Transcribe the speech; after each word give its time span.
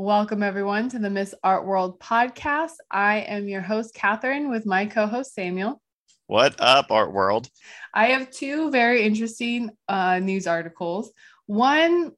Welcome, 0.00 0.44
everyone, 0.44 0.88
to 0.90 1.00
the 1.00 1.10
Miss 1.10 1.34
Art 1.42 1.66
World 1.66 1.98
podcast. 1.98 2.74
I 2.88 3.16
am 3.22 3.48
your 3.48 3.60
host, 3.60 3.94
Catherine, 3.94 4.48
with 4.48 4.64
my 4.64 4.86
co 4.86 5.08
host, 5.08 5.34
Samuel. 5.34 5.82
What 6.28 6.54
up, 6.60 6.92
Art 6.92 7.12
World? 7.12 7.50
I 7.92 8.10
have 8.10 8.30
two 8.30 8.70
very 8.70 9.02
interesting 9.02 9.70
uh, 9.88 10.20
news 10.20 10.46
articles. 10.46 11.10
One, 11.46 12.12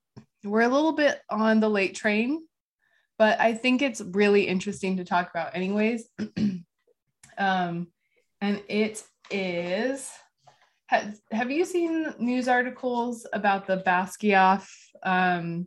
we're 0.45 0.61
a 0.61 0.69
little 0.69 0.93
bit 0.93 1.23
on 1.31 1.61
the 1.61 1.71
late 1.71 1.95
train, 1.95 2.47
but 3.19 3.41
I 3.41 3.55
think 3.55 3.81
it's 3.81 4.03
really 4.03 4.47
interesting 4.47 4.99
to 4.99 5.05
talk 5.05 5.31
about, 5.31 5.57
anyways. 5.57 6.07
um, 7.39 7.87
and 8.43 8.63
it 8.69 9.03
is 9.31 10.13
have, 10.89 11.19
have 11.33 11.51
you 11.51 11.65
seen 11.65 12.13
news 12.19 12.47
articles 12.47 13.27
about 13.33 13.67
the 13.67 13.79
Basquiat 13.79 14.67
um, 15.03 15.67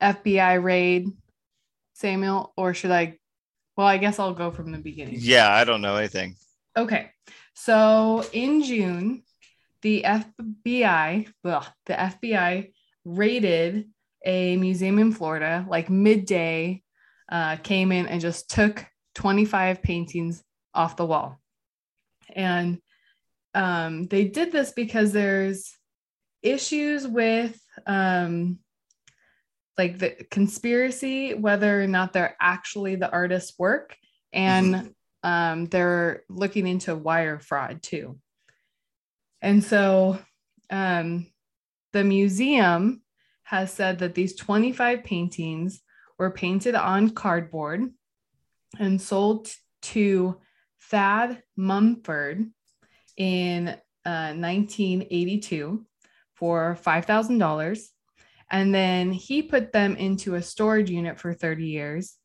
FBI 0.00 0.62
raid, 0.62 1.08
Samuel? 2.00 2.52
Or 2.56 2.74
should 2.74 2.90
I? 2.90 3.18
Well, 3.76 3.86
I 3.86 3.98
guess 3.98 4.18
I'll 4.18 4.34
go 4.34 4.50
from 4.50 4.72
the 4.72 4.78
beginning. 4.78 5.16
Yeah, 5.18 5.50
I 5.52 5.64
don't 5.64 5.82
know 5.82 5.96
anything. 5.96 6.36
Okay. 6.76 7.10
So 7.54 8.24
in 8.32 8.62
June, 8.62 9.22
the 9.82 10.04
FBI, 10.04 11.28
well, 11.44 11.66
the 11.86 11.94
FBI 11.94 12.72
raided 13.04 13.88
a 14.24 14.56
museum 14.56 14.98
in 14.98 15.12
Florida, 15.12 15.64
like 15.68 15.88
midday, 15.88 16.82
uh, 17.30 17.56
came 17.56 17.92
in 17.92 18.06
and 18.06 18.20
just 18.20 18.50
took 18.50 18.84
25 19.14 19.82
paintings 19.82 20.42
off 20.74 20.96
the 20.96 21.06
wall. 21.06 21.40
And 22.34 22.80
um, 23.54 24.06
they 24.06 24.24
did 24.24 24.52
this 24.52 24.72
because 24.72 25.12
there's 25.12 25.72
issues 26.42 27.06
with 27.06 27.60
um, 27.86 28.58
like 29.80 29.98
the 29.98 30.10
conspiracy, 30.30 31.32
whether 31.32 31.82
or 31.82 31.86
not 31.86 32.12
they're 32.12 32.36
actually 32.38 32.96
the 32.96 33.10
artist's 33.10 33.58
work, 33.58 33.96
and 34.30 34.74
mm-hmm. 34.74 34.88
um, 35.22 35.66
they're 35.66 36.24
looking 36.28 36.66
into 36.66 36.94
wire 36.94 37.38
fraud 37.38 37.82
too. 37.82 38.18
And 39.40 39.64
so 39.64 40.18
um, 40.68 41.28
the 41.94 42.04
museum 42.04 43.00
has 43.44 43.72
said 43.72 44.00
that 44.00 44.14
these 44.14 44.36
25 44.36 45.02
paintings 45.02 45.80
were 46.18 46.30
painted 46.30 46.74
on 46.74 47.08
cardboard 47.08 47.88
and 48.78 49.00
sold 49.00 49.50
to 49.80 50.36
Thad 50.90 51.42
Mumford 51.56 52.50
in 53.16 53.68
uh, 54.04 54.34
1982 54.34 55.86
for 56.34 56.78
$5,000. 56.84 57.80
And 58.50 58.74
then 58.74 59.12
he 59.12 59.42
put 59.42 59.72
them 59.72 59.96
into 59.96 60.34
a 60.34 60.42
storage 60.42 60.90
unit 60.90 61.18
for 61.18 61.32
30 61.32 61.66
years 61.66 62.16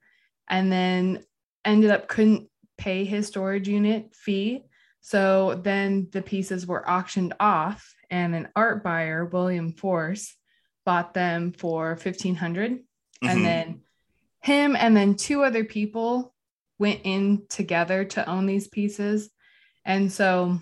and 0.50 0.72
then 0.72 1.24
ended 1.64 1.92
up 1.92 2.08
couldn't 2.08 2.50
pay 2.78 3.06
his 3.06 3.28
storage 3.28 3.68
unit 3.68 4.14
fee. 4.14 4.64
So 5.02 5.56
then 5.64 6.08
the 6.12 6.22
pieces 6.22 6.66
were 6.66 6.90
auctioned 6.90 7.34
off 7.40 7.94
and 8.10 8.36
an 8.36 8.50
art 8.56 8.84
buyer, 8.84 9.26
William 9.26 9.74
Force, 9.74 10.36
bought 10.86 11.14
them 11.14 11.52
for 11.52 11.90
1500 11.90 12.72
mm-hmm. 12.72 13.28
and 13.28 13.46
then 13.46 13.82
him 14.42 14.76
and 14.76 14.96
then 14.96 15.16
two 15.16 15.44
other 15.44 15.64
people 15.64 16.34
went 16.78 17.02
in 17.04 17.46
together 17.50 18.06
to 18.06 18.30
own 18.30 18.46
these 18.46 18.68
pieces. 18.68 19.30
And 19.86 20.12
so 20.12 20.60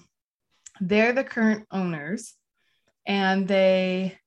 they're 0.79 1.13
the 1.13 1.23
current 1.23 1.65
owners 1.71 2.33
and 3.05 3.47
they 3.47 4.17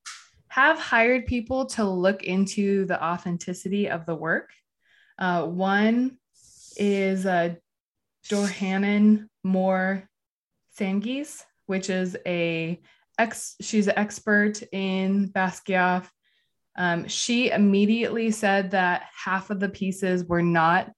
have 0.56 0.78
hired 0.78 1.26
people 1.26 1.66
to 1.66 1.84
look 1.84 2.22
into 2.22 2.86
the 2.86 3.04
authenticity 3.04 3.90
of 3.90 4.06
the 4.06 4.14
work. 4.14 4.50
Uh, 5.18 5.44
one 5.44 6.16
is 6.78 7.26
uh, 7.26 7.54
Jordana 8.26 9.28
Moore 9.44 10.08
Saggese, 10.78 11.42
which 11.66 11.91
is 11.91 12.16
a 12.25 12.81
ex. 13.19 13.56
She's 13.60 13.86
an 13.86 13.98
expert 13.98 14.62
in 14.72 15.28
Basquiat. 15.28 16.08
Um, 16.75 17.06
she 17.06 17.50
immediately 17.50 18.31
said 18.31 18.70
that 18.70 19.02
half 19.14 19.50
of 19.50 19.60
the 19.60 19.69
pieces 19.69 20.25
were 20.25 20.42
not 20.42 20.91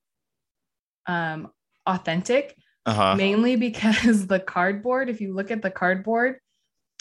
um, 1.09 1.51
authentic, 1.85 2.57
uh-huh. 2.87 3.17
mainly 3.17 3.57
because 3.69 4.29
the 4.29 4.39
cardboard, 4.39 5.09
if 5.09 5.21
you 5.21 5.35
look 5.35 5.51
at 5.51 5.63
the 5.63 5.71
cardboard, 5.71 6.39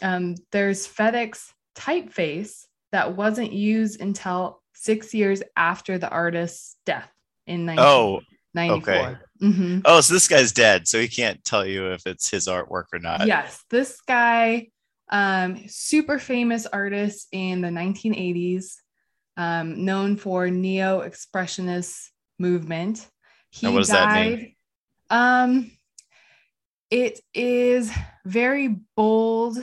um, 0.02 0.34
there's 0.52 0.88
FedEx 0.88 1.52
typeface 1.78 2.66
that 2.92 3.16
wasn't 3.16 3.52
used 3.52 4.02
until 4.02 4.62
six 4.74 5.14
years 5.14 5.44
after 5.56 5.98
the 5.98 6.10
artist's 6.10 6.78
death 6.86 7.10
in 7.46 7.66
1994. 7.66 7.86
Oh, 7.86 8.72
okay. 8.78 9.18
Mm-hmm. 9.42 9.80
Oh, 9.86 10.02
so 10.02 10.14
this 10.14 10.28
guy's 10.28 10.52
dead, 10.52 10.88
so 10.88 11.00
he 11.00 11.08
can't 11.08 11.44
tell 11.44 11.66
you 11.66 11.92
if 11.92 12.08
it's 12.08 12.30
his 12.30 12.48
artwork 12.48 12.86
or 12.94 13.00
not. 13.00 13.28
Yes, 13.28 13.64
this 13.70 14.02
guy, 14.02 14.70
um, 15.10 15.68
super 15.68 16.20
famous 16.20 16.66
artist 16.66 17.28
in 17.32 17.62
the 17.62 17.70
1980s, 17.70 18.76
um, 19.38 19.86
known 19.86 20.18
for 20.18 20.50
neo-expressionist 20.50 22.10
movement. 22.40 23.08
He 23.52 23.68
what 23.68 23.80
does 23.80 23.90
died, 23.90 24.32
that 24.32 24.40
mean? 24.40 24.56
Um, 25.10 25.72
it 26.90 27.20
is 27.34 27.92
very 28.26 28.68
bold, 28.96 29.58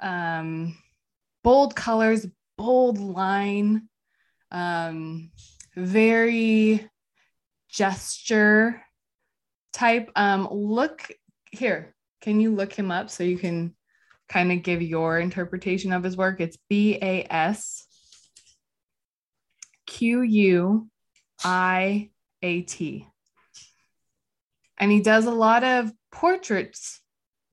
um, 0.00 0.76
bold 1.42 1.74
colors, 1.74 2.26
bold 2.56 2.98
line, 2.98 3.88
um, 4.50 5.30
very 5.76 6.88
gesture 7.68 8.82
type. 9.72 10.10
Um, 10.16 10.48
look 10.50 11.10
here. 11.50 11.94
Can 12.20 12.40
you 12.40 12.54
look 12.54 12.72
him 12.72 12.90
up 12.90 13.10
so 13.10 13.24
you 13.24 13.38
can 13.38 13.74
kind 14.28 14.52
of 14.52 14.62
give 14.62 14.82
your 14.82 15.18
interpretation 15.18 15.92
of 15.92 16.02
his 16.02 16.16
work? 16.16 16.40
It's 16.40 16.58
B 16.68 16.98
A 17.00 17.26
S 17.30 17.86
Q 19.86 20.22
U 20.22 20.88
I 21.42 22.10
A 22.42 22.62
T. 22.62 23.06
And 24.78 24.90
he 24.90 25.00
does 25.00 25.26
a 25.26 25.30
lot 25.30 25.62
of 25.62 25.92
portraits, 26.10 27.00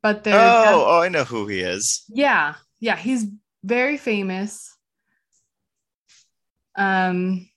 but 0.02 0.24
they're 0.24 0.36
oh, 0.36 0.86
oh, 0.88 1.02
I 1.02 1.10
know 1.10 1.24
who 1.24 1.48
he 1.48 1.60
is. 1.60 2.04
Yeah, 2.08 2.56
yeah, 2.80 2.96
he's 2.96 3.26
very 3.68 3.98
famous. 3.98 4.76
Um, 6.78 7.50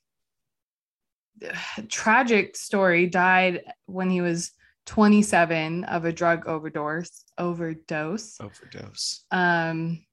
tragic 1.89 2.57
story. 2.57 3.07
Died 3.07 3.63
when 3.87 4.11
he 4.11 4.21
was 4.21 4.51
27 4.87 5.85
of 5.85 6.05
a 6.05 6.13
drug 6.13 6.47
overdose. 6.47 7.25
Overdose. 7.39 8.41
Overdose. 8.41 9.25
Um, 9.31 10.05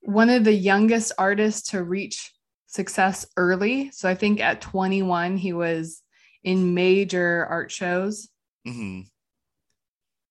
one 0.00 0.30
of 0.30 0.44
the 0.44 0.52
youngest 0.52 1.12
artists 1.18 1.70
to 1.70 1.82
reach 1.82 2.32
success 2.66 3.26
early. 3.36 3.90
So 3.90 4.08
I 4.08 4.14
think 4.14 4.40
at 4.40 4.62
21 4.62 5.36
he 5.36 5.52
was 5.52 6.02
in 6.42 6.72
major 6.72 7.46
art 7.50 7.70
shows. 7.70 8.28
Mm-hmm. 8.66 9.02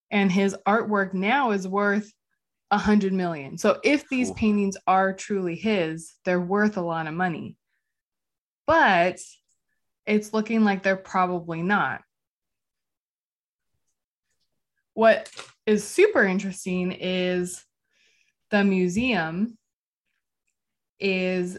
And 0.09 0.31
his 0.31 0.55
artwork 0.67 1.13
now 1.13 1.51
is 1.51 1.67
worth 1.67 2.11
a 2.71 2.77
hundred 2.77 3.13
million. 3.13 3.57
So 3.57 3.79
if 3.83 4.07
these 4.09 4.31
paintings 4.31 4.77
are 4.85 5.13
truly 5.13 5.55
his, 5.55 6.13
they're 6.23 6.39
worth 6.39 6.77
a 6.77 6.81
lot 6.81 7.07
of 7.07 7.13
money. 7.13 7.57
But 8.67 9.19
it's 10.05 10.33
looking 10.33 10.63
like 10.63 10.83
they're 10.83 10.95
probably 10.95 11.61
not. 11.61 12.01
What 14.93 15.31
is 15.65 15.87
super 15.87 16.23
interesting 16.23 16.91
is 16.91 17.63
the 18.51 18.63
museum 18.63 19.57
is 20.99 21.57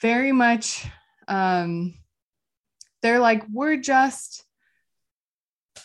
very 0.00 0.32
much 0.32 0.86
um, 1.28 1.94
they're 3.02 3.20
like 3.20 3.44
we're 3.52 3.76
just 3.76 4.44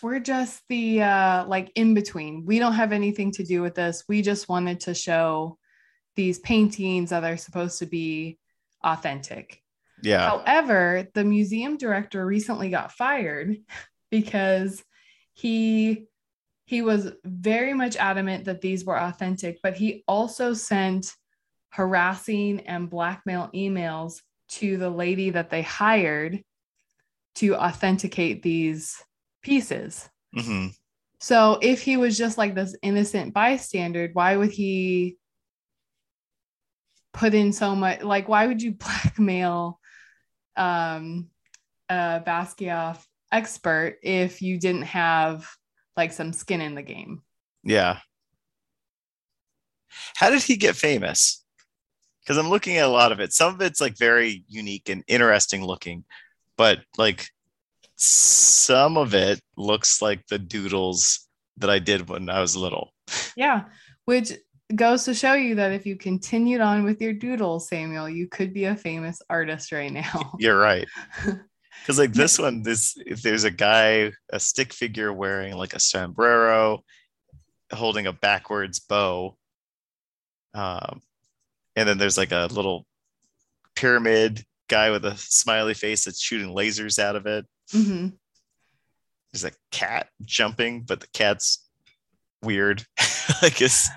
we're 0.02 0.20
just 0.20 0.62
the 0.70 1.02
uh 1.02 1.46
like 1.46 1.72
in 1.76 1.94
between. 1.94 2.46
We 2.46 2.60
don't 2.60 2.74
have 2.74 2.92
anything 2.92 3.32
to 3.34 3.44
do 3.44 3.62
with 3.62 3.76
this. 3.76 4.04
We 4.08 4.22
just 4.22 4.50
wanted 4.50 4.82
to 4.82 4.94
show 4.94 5.58
these 6.16 6.40
paintings 6.40 7.12
that 7.12 7.24
are 7.24 7.38
supposed 7.38 7.80
to 7.80 7.86
be 7.86 8.38
authentic. 8.84 9.62
Yeah. 10.04 10.30
However 10.30 11.08
the 11.14 11.24
museum 11.24 11.78
director 11.78 12.26
recently 12.26 12.70
got 12.70 12.92
fired 12.92 13.58
because 14.12 14.84
he 15.34 16.06
he 16.66 16.82
was 16.82 17.12
very 17.24 17.74
much 17.74 17.96
adamant 17.98 18.46
that 18.46 18.62
these 18.62 18.86
were 18.86 19.00
authentic 19.00 19.60
but 19.62 19.76
he 19.76 20.04
also 20.08 20.54
sent 20.54 21.14
harassing 21.70 22.62
and 22.62 22.90
blackmail 22.90 23.50
emails 23.54 24.22
to 24.48 24.78
the 24.78 24.90
lady 24.90 25.30
that 25.32 25.50
they 25.50 25.62
hired 25.62 26.44
to 27.36 27.56
authenticate 27.56 28.44
these 28.44 29.02
pieces. 29.42 30.10
Mm-hmm. 30.36 30.68
So 31.20 31.60
if 31.62 31.82
he 31.82 31.98
was 31.98 32.18
just 32.18 32.38
like 32.38 32.56
this 32.56 32.76
innocent 32.82 33.34
bystander, 33.34 34.10
why 34.14 34.36
would 34.36 34.52
he 34.52 35.18
put 37.14 37.34
in 37.34 37.54
so 37.54 37.76
much? 37.76 38.02
Like, 38.02 38.28
why 38.28 38.48
would 38.48 38.62
you 38.62 38.72
blackmail 38.74 39.80
um, 40.56 41.30
a 41.90 42.22
Basquiat 42.26 42.98
expert 43.32 43.98
if 44.04 44.42
you 44.42 44.60
didn't 44.60 44.84
have 44.84 45.48
like 45.96 46.12
some 46.12 46.34
skin 46.34 46.62
in 46.62 46.76
the 46.76 46.82
game. 46.82 47.22
Yeah. 47.64 48.00
How 50.16 50.30
did 50.30 50.42
he 50.42 50.56
get 50.56 50.76
famous? 50.76 51.44
Because 52.22 52.38
I'm 52.38 52.50
looking 52.50 52.78
at 52.78 52.86
a 52.86 52.92
lot 52.92 53.12
of 53.12 53.20
it. 53.20 53.34
Some 53.34 53.54
of 53.54 53.62
it's 53.62 53.82
like 53.82 53.98
very 53.98 54.46
unique 54.48 54.90
and 54.90 55.04
interesting 55.08 55.64
looking, 55.66 56.06
but 56.58 56.80
like 56.98 57.30
some 58.04 58.98
of 58.98 59.14
it 59.14 59.40
looks 59.58 60.02
like 60.02 60.26
the 60.28 60.40
doodles 60.40 61.28
that 61.58 61.70
I 61.70 61.78
did 61.78 62.10
when 62.10 62.30
I 62.30 62.42
was 62.42 62.56
little. 62.56 62.94
Yeah, 63.36 63.66
which 64.06 64.34
goes 64.74 65.04
to 65.06 65.14
show 65.14 65.34
you 65.34 65.56
that 65.56 65.72
if 65.72 65.86
you 65.86 65.96
continued 65.96 66.62
on 66.62 66.84
with 66.84 67.00
your 67.00 67.14
doodles, 67.14 67.68
Samuel, 67.68 68.10
you 68.10 68.28
could 68.28 68.54
be 68.54 68.66
a 68.66 68.76
famous 68.76 69.22
artist 69.30 69.72
right 69.72 69.92
now. 69.92 70.34
You're 70.40 70.60
right. 70.60 70.88
Because 71.82 71.98
like 71.98 72.14
this 72.14 72.38
one, 72.38 72.62
this 72.62 72.96
if 73.08 73.24
there's 73.24 73.44
a 73.44 73.50
guy, 73.50 74.12
a 74.32 74.40
stick 74.40 74.72
figure 74.72 75.12
wearing 75.12 75.56
like 75.56 75.74
a 75.74 75.80
sombrero, 75.80 76.84
holding 77.74 78.06
a 78.06 78.14
backwards 78.14 78.80
bow, 78.80 79.36
um, 80.54 81.02
and 81.76 81.90
then 81.90 81.98
there's 81.98 82.20
like 82.20 82.32
a 82.32 82.48
little 82.52 82.86
pyramid 83.76 84.46
guy 84.68 84.92
with 84.92 85.06
a 85.06 85.18
smiley 85.18 85.74
face 85.74 86.06
that's 86.06 86.22
shooting 86.22 86.54
lasers 86.54 87.00
out 87.00 87.16
of 87.16 87.26
it. 87.26 87.48
Hmm 87.72 88.08
There's 89.32 89.46
a 89.46 89.52
cat 89.72 90.10
jumping, 90.26 90.84
but 90.84 91.00
the 91.00 91.08
cat's 91.14 91.66
weird. 92.44 92.84
like 93.42 93.62
it's 93.62 93.90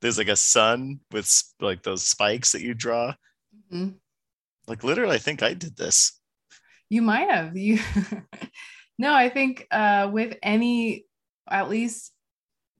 there's 0.00 0.18
like 0.18 0.28
a 0.28 0.36
sun 0.36 1.00
with 1.10 1.30
like 1.60 1.82
those 1.82 2.06
spikes 2.06 2.52
that 2.52 2.62
you 2.62 2.74
draw. 2.74 3.14
Mhm. 3.72 3.94
Like 4.66 4.84
literally, 4.84 5.16
I 5.16 5.18
think 5.18 5.42
I 5.42 5.54
did 5.54 5.76
this. 5.76 6.20
You 6.90 7.02
might 7.02 7.30
have. 7.30 7.56
You 7.56 7.78
no, 8.98 9.14
I 9.14 9.28
think 9.28 9.66
uh 9.70 10.10
with 10.12 10.36
any 10.42 11.06
at 11.50 11.68
least 11.70 12.12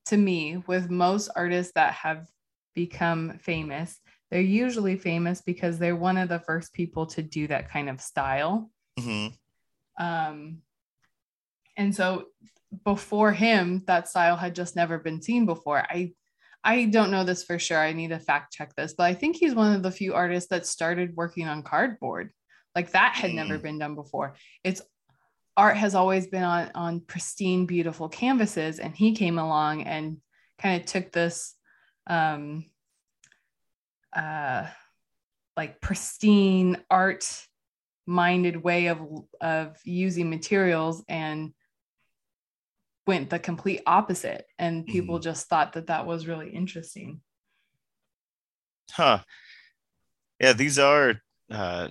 to 0.06 0.16
me, 0.16 0.62
with 0.66 0.90
most 0.90 1.28
artists 1.36 1.72
that 1.74 1.94
have 1.94 2.26
become 2.74 3.38
famous, 3.38 3.98
they're 4.30 4.40
usually 4.40 4.96
famous 4.96 5.40
because 5.40 5.78
they're 5.78 5.96
one 5.96 6.16
of 6.16 6.28
the 6.28 6.38
first 6.40 6.72
people 6.72 7.06
to 7.06 7.22
do 7.22 7.46
that 7.46 7.70
kind 7.70 7.88
of 7.88 8.00
style. 8.00 8.70
hmm 8.98 9.28
Um 9.98 10.62
and 11.76 11.94
so 11.94 12.26
before 12.84 13.32
him, 13.32 13.82
that 13.86 14.08
style 14.08 14.36
had 14.36 14.54
just 14.54 14.76
never 14.76 14.98
been 14.98 15.22
seen 15.22 15.46
before. 15.46 15.78
I 15.78 16.12
I 16.64 16.86
don't 16.86 17.10
know 17.10 17.24
this 17.24 17.44
for 17.44 17.58
sure. 17.58 17.78
I 17.78 17.92
need 17.92 18.08
to 18.08 18.18
fact 18.18 18.52
check 18.52 18.74
this, 18.74 18.94
but 18.94 19.04
I 19.04 19.14
think 19.14 19.36
he's 19.36 19.54
one 19.54 19.74
of 19.74 19.82
the 19.82 19.90
few 19.92 20.14
artists 20.14 20.50
that 20.50 20.66
started 20.66 21.16
working 21.16 21.46
on 21.46 21.62
cardboard. 21.62 22.32
Like 22.74 22.90
that 22.92 23.14
had 23.14 23.32
never 23.32 23.58
Mm. 23.58 23.62
been 23.62 23.78
done 23.78 23.94
before. 23.94 24.34
It's 24.64 24.82
art 25.56 25.76
has 25.76 25.94
always 25.94 26.26
been 26.26 26.42
on 26.44 26.70
on 26.74 27.00
pristine, 27.00 27.66
beautiful 27.66 28.08
canvases, 28.08 28.78
and 28.78 28.94
he 28.94 29.14
came 29.14 29.38
along 29.38 29.82
and 29.84 30.18
kind 30.60 30.80
of 30.80 30.86
took 30.86 31.12
this 31.12 31.54
um 32.08 32.66
uh 34.14 34.66
like 35.56 35.80
pristine 35.80 36.78
art 36.90 37.24
minded 38.08 38.56
way 38.56 38.88
of 38.88 39.00
of 39.40 39.76
using 39.84 40.30
materials 40.30 41.04
and 41.08 41.52
went 43.06 43.30
the 43.30 43.38
complete 43.38 43.82
opposite 43.86 44.46
and 44.58 44.86
people 44.86 45.18
just 45.18 45.46
thought 45.48 45.74
that 45.74 45.86
that 45.88 46.06
was 46.06 46.26
really 46.26 46.50
interesting 46.50 47.20
Huh. 48.92 49.20
Yeah, 50.40 50.52
these 50.52 50.78
are 50.78 51.14
uh, 51.50 51.88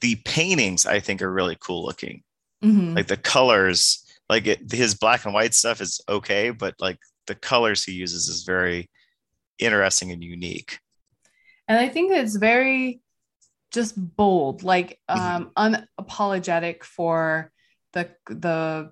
the 0.00 0.16
paintings. 0.24 0.86
I 0.86 1.00
think 1.00 1.22
are 1.22 1.32
really 1.32 1.56
cool 1.60 1.84
looking. 1.84 2.22
Mhm. 2.64 2.96
Like 2.96 3.06
the 3.06 3.16
colors, 3.16 4.04
like 4.28 4.46
it, 4.46 4.72
his 4.72 4.94
black 4.94 5.24
and 5.24 5.34
white 5.34 5.54
stuff 5.54 5.80
is 5.80 6.00
okay, 6.08 6.50
but 6.50 6.74
like 6.80 6.98
the 7.26 7.34
colors 7.34 7.84
he 7.84 7.92
uses 7.92 8.28
is 8.28 8.44
very 8.44 8.90
interesting 9.58 10.10
and 10.12 10.22
unique. 10.22 10.80
and 11.68 11.78
i 11.78 11.88
think 11.88 12.12
it's 12.12 12.36
very 12.36 13.00
just 13.74 13.94
bold 14.16 14.62
like 14.62 14.98
Mhm. 15.10 15.52
um 15.56 15.86
unapologetic 15.98 16.82
for 16.84 17.52
the 17.92 18.10
the 18.26 18.90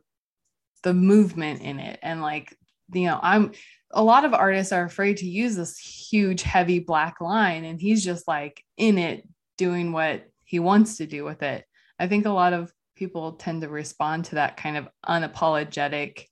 the 0.82 0.94
movement 0.94 1.62
in 1.62 1.78
it. 1.78 1.98
And 2.02 2.20
like 2.20 2.56
you 2.92 3.06
know 3.06 3.18
i'm 3.22 3.52
a 3.92 4.02
lot 4.02 4.24
of 4.24 4.34
artists 4.34 4.72
are 4.72 4.84
afraid 4.84 5.18
to 5.18 5.26
use 5.26 5.54
this 5.54 5.78
huge 5.78 6.42
heavy 6.42 6.78
black 6.78 7.20
line 7.20 7.64
and 7.64 7.80
he's 7.80 8.02
just 8.04 8.26
like 8.26 8.64
in 8.76 8.98
it 8.98 9.28
doing 9.58 9.92
what 9.92 10.24
he 10.44 10.58
wants 10.58 10.96
to 10.96 11.06
do 11.06 11.24
with 11.24 11.42
it. 11.42 11.64
I 11.98 12.08
think 12.08 12.24
a 12.26 12.30
lot 12.30 12.52
of 12.52 12.72
people 12.96 13.32
tend 13.32 13.62
to 13.62 13.68
respond 13.68 14.26
to 14.26 14.34
that 14.36 14.56
kind 14.56 14.76
of 14.76 14.88
unapologetic 15.06 16.24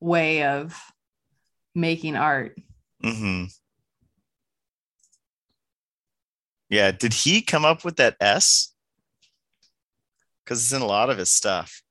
way 0.00 0.42
of 0.44 0.76
making 1.74 2.16
art. 2.16 2.58
Hmm 3.02 3.44
Yeah, 6.72 6.90
did 6.90 7.12
he 7.12 7.42
come 7.42 7.66
up 7.66 7.84
with 7.84 7.96
that 7.96 8.16
S? 8.18 8.72
Because 10.42 10.62
it's 10.62 10.72
in 10.72 10.80
a 10.80 10.86
lot 10.86 11.10
of 11.10 11.18
his 11.18 11.30
stuff. 11.30 11.82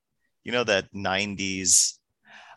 You 0.43 0.51
know 0.51 0.63
that 0.63 0.91
'90s. 0.91 1.99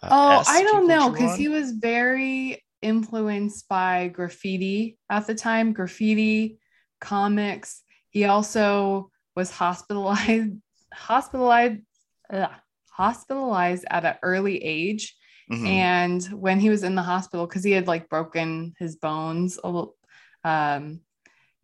uh, 0.03 0.09
Oh, 0.11 0.39
S 0.41 0.49
I 0.49 0.63
don't 0.63 0.89
know 0.89 1.11
because 1.11 1.37
he 1.37 1.49
was 1.49 1.73
very 1.73 2.65
influenced 2.81 3.69
by 3.69 4.09
graffiti 4.09 4.97
at 5.11 5.27
the 5.27 5.35
time, 5.35 5.75
graffiti, 5.75 6.57
comics. 6.99 7.83
He 8.09 8.25
also 8.25 9.11
was 9.37 9.51
hospitalized, 9.51 10.53
hospitalized, 10.95 11.83
ugh, 12.31 12.51
hospitalized 12.91 13.85
at 13.91 14.07
an 14.07 14.17
early 14.23 14.65
age. 14.65 15.15
Mhm. 15.53 15.67
And 15.67 16.25
when 16.41 16.59
he 16.59 16.71
was 16.71 16.85
in 16.85 16.95
the 16.95 17.03
hospital, 17.03 17.47
because 17.47 17.65
he 17.65 17.73
had 17.73 17.87
like 17.87 18.09
broken 18.09 18.73
his 18.79 18.97
bones 18.97 19.59
a 19.63 19.69
little, 19.69 19.95
um, 20.43 21.01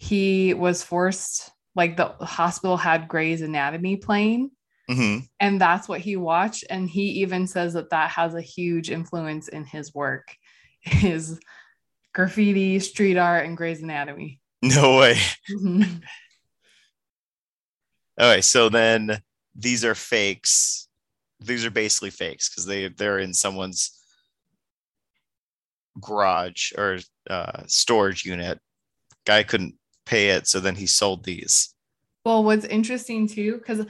he 0.02 0.54
was 0.54 0.82
forced, 0.82 1.50
like 1.76 1.96
the 1.98 2.06
hospital 2.20 2.78
had 2.78 3.06
Grey's 3.06 3.42
Anatomy 3.42 3.96
playing 3.96 4.50
Mhm. 4.88 5.28
and 5.38 5.60
that's 5.60 5.88
what 5.88 6.00
he 6.00 6.16
watched 6.16 6.64
and 6.70 6.88
he 6.90 7.20
even 7.22 7.46
says 7.46 7.74
that 7.74 7.90
that 7.90 8.10
has 8.10 8.34
a 8.34 8.40
huge 8.40 8.90
influence 8.90 9.46
in 9.46 9.64
his 9.64 9.94
work 9.94 10.34
his 10.80 11.38
graffiti 12.12 12.80
street 12.80 13.16
art 13.16 13.46
and 13.46 13.56
Grey's 13.56 13.82
Anatomy 13.82 14.40
No 14.62 14.98
way. 14.98 15.16
Mhm. 15.50 16.02
Okay, 18.20 18.40
so 18.40 18.68
then 18.68 19.22
these 19.54 19.84
are 19.84 19.94
fakes. 19.94 20.88
These 21.40 21.64
are 21.64 21.70
basically 21.70 22.10
fakes 22.10 22.48
because 22.50 22.66
they 22.66 22.88
they're 22.88 23.18
in 23.20 23.32
someone's 23.32 23.92
garage 26.00 26.72
or 26.76 26.98
uh, 27.28 27.62
storage 27.66 28.24
unit. 28.24 28.58
Guy 29.24 29.42
couldn't 29.42 29.76
pay 30.10 30.30
it, 30.30 30.46
so 30.48 30.58
then 30.60 30.74
he 30.74 30.86
sold 30.86 31.24
these. 31.24 31.72
well 32.26 32.42
what's 32.44 32.64
interesting 32.66 33.26
too 33.28 33.52
because 33.58 33.86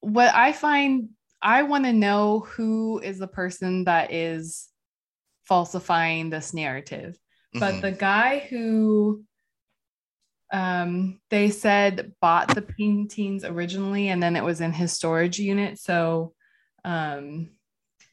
what 0.00 0.34
i 0.34 0.52
find 0.52 1.08
i 1.42 1.62
want 1.62 1.84
to 1.84 1.92
know 1.92 2.40
who 2.54 2.98
is 3.10 3.18
the 3.18 3.28
person 3.40 3.84
that 3.84 4.12
is 4.12 4.68
falsifying 5.50 6.30
this 6.30 6.52
narrative 6.54 7.16
but 7.54 7.74
Mhm. 7.74 7.80
the 7.82 7.92
guy 7.92 8.30
who 8.50 9.22
um 10.52 11.20
they 11.30 11.50
said 11.50 12.12
bought 12.20 12.48
the 12.54 12.62
paintings 12.62 13.44
originally 13.44 14.08
and 14.08 14.22
then 14.22 14.34
it 14.36 14.44
was 14.44 14.60
in 14.60 14.72
his 14.72 14.92
storage 14.92 15.38
unit 15.38 15.78
so 15.78 16.32
um 16.84 17.50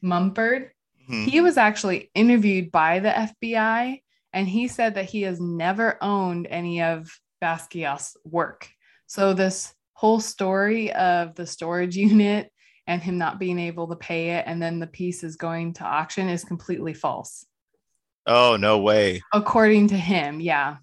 mumford 0.02 0.70
Mhm. 1.08 1.28
he 1.28 1.40
was 1.40 1.56
actually 1.56 2.10
interviewed 2.14 2.70
by 2.70 2.98
the 3.00 3.08
fbi 3.30 4.02
and 4.32 4.46
he 4.48 4.68
said 4.68 4.94
that 4.96 5.06
he 5.06 5.22
has 5.22 5.40
never 5.40 5.96
owned 6.02 6.46
any 6.48 6.82
of 6.82 7.08
basquiat's 7.42 8.16
work 8.24 8.68
so 9.06 9.32
this 9.32 9.72
whole 9.92 10.20
story 10.20 10.92
of 10.92 11.34
the 11.34 11.46
storage 11.46 11.96
unit 12.08 12.50
and 12.86 13.02
him 13.02 13.18
not 13.18 13.38
being 13.38 13.58
able 13.58 13.88
to 13.88 13.96
pay 13.96 14.30
it 14.30 14.44
and 14.46 14.62
then 14.62 14.78
the 14.78 14.86
piece 14.86 15.24
is 15.24 15.36
going 15.36 15.72
to 15.72 15.84
auction 15.84 16.28
is 16.28 16.44
completely 16.44 16.94
false 16.94 17.44
Oh 18.28 18.56
no 18.56 18.78
way! 18.78 19.22
according 19.32 19.88
to 19.88 19.96
him 19.96 20.40
yeah 20.40 20.78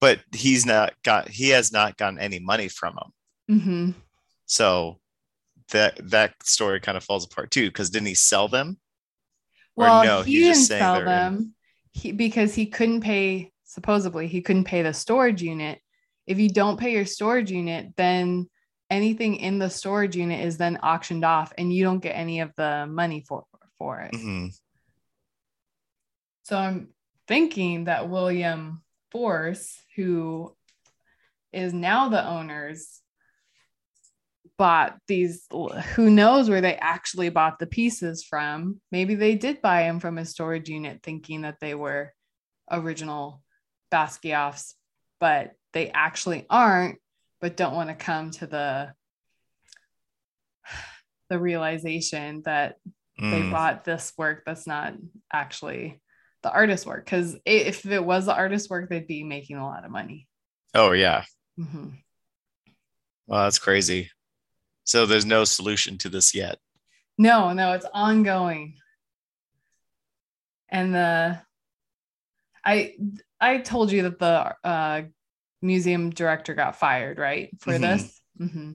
But 0.00 0.20
he's 0.32 0.64
not 0.64 0.94
got. 1.02 1.28
He 1.28 1.50
has 1.50 1.72
not 1.72 1.96
gotten 1.96 2.18
any 2.18 2.38
money 2.38 2.68
from 2.68 2.96
them. 2.96 3.60
hmm 3.60 3.90
So 4.46 5.00
that 5.70 5.98
that 6.10 6.34
story 6.42 6.80
kind 6.80 6.96
of 6.96 7.04
falls 7.04 7.24
apart 7.24 7.50
too. 7.50 7.66
Because 7.68 7.90
didn't 7.90 8.08
he 8.08 8.14
sell 8.14 8.48
them? 8.48 8.78
Or 9.76 9.86
Well, 9.86 10.04
no, 10.04 10.22
he 10.22 10.40
just 10.44 10.68
didn't 10.68 10.80
sell 10.80 11.04
them 11.04 11.54
he, 11.92 12.12
because 12.12 12.54
he 12.54 12.66
couldn't 12.66 13.00
pay. 13.00 13.52
Supposedly, 13.68 14.26
he 14.26 14.40
couldn't 14.40 14.64
pay 14.64 14.82
the 14.82 14.94
storage 14.94 15.42
unit. 15.42 15.80
If 16.26 16.38
you 16.38 16.48
don't 16.48 16.80
pay 16.80 16.92
your 16.92 17.06
storage 17.06 17.50
unit, 17.50 17.94
then 17.96 18.48
anything 18.90 19.36
in 19.36 19.58
the 19.58 19.68
storage 19.68 20.16
unit 20.16 20.44
is 20.44 20.56
then 20.56 20.78
auctioned 20.78 21.24
off, 21.24 21.52
and 21.56 21.72
you 21.72 21.84
don't 21.84 22.00
get 22.00 22.16
any 22.16 22.40
of 22.40 22.52
the 22.56 22.86
money 22.88 23.24
for 23.28 23.44
for 23.76 24.00
it. 24.00 24.12
Mhm. 24.12 24.58
So 26.42 26.56
I'm 26.56 26.94
thinking 27.26 27.84
that 27.84 28.08
William 28.08 28.82
Force, 29.12 29.78
who 29.94 30.56
is 31.52 31.72
now 31.74 32.08
the 32.08 32.26
owners 32.26 33.02
bought 34.56 34.98
these 35.06 35.46
who 35.94 36.10
knows 36.10 36.50
where 36.50 36.60
they 36.60 36.74
actually 36.74 37.28
bought 37.28 37.60
the 37.60 37.66
pieces 37.66 38.24
from 38.24 38.80
maybe 38.90 39.14
they 39.14 39.36
did 39.36 39.62
buy 39.62 39.84
them 39.84 40.00
from 40.00 40.18
a 40.18 40.24
storage 40.24 40.68
unit 40.68 41.00
thinking 41.00 41.42
that 41.42 41.60
they 41.60 41.76
were 41.76 42.12
original 42.68 43.40
basquiat's 43.92 44.74
but 45.20 45.52
they 45.72 45.90
actually 45.90 46.46
aren't 46.48 46.98
but 47.40 47.56
don't 47.56 47.74
want 47.74 47.88
to 47.88 47.94
come 47.94 48.30
to 48.30 48.46
the 48.46 48.92
the 51.28 51.38
realization 51.38 52.42
that 52.44 52.76
mm. 53.20 53.30
they 53.30 53.50
bought 53.50 53.84
this 53.84 54.12
work 54.16 54.42
that's 54.46 54.66
not 54.66 54.94
actually 55.32 56.00
the 56.42 56.52
artist's 56.52 56.86
work 56.86 57.04
because 57.04 57.36
if 57.44 57.84
it 57.84 58.04
was 58.04 58.26
the 58.26 58.34
artist's 58.34 58.70
work 58.70 58.88
they'd 58.88 59.06
be 59.06 59.24
making 59.24 59.56
a 59.56 59.66
lot 59.66 59.84
of 59.84 59.90
money 59.90 60.26
oh 60.74 60.92
yeah 60.92 61.24
mm-hmm. 61.58 61.88
wow 63.26 63.44
that's 63.44 63.58
crazy 63.58 64.10
so 64.88 65.04
there's 65.04 65.26
no 65.26 65.44
solution 65.44 65.98
to 65.98 66.08
this 66.08 66.34
yet. 66.34 66.56
No, 67.18 67.52
no, 67.52 67.72
it's 67.74 67.84
ongoing. 67.92 68.76
And 70.70 70.94
the 70.94 71.38
I 72.64 72.94
I 73.40 73.58
told 73.58 73.92
you 73.92 74.02
that 74.02 74.18
the 74.18 74.54
uh, 74.64 75.02
museum 75.62 76.10
director 76.10 76.54
got 76.54 76.76
fired, 76.76 77.18
right, 77.18 77.50
for 77.60 77.72
mm-hmm. 77.72 77.82
this. 77.82 78.20
Mm-hmm. 78.40 78.72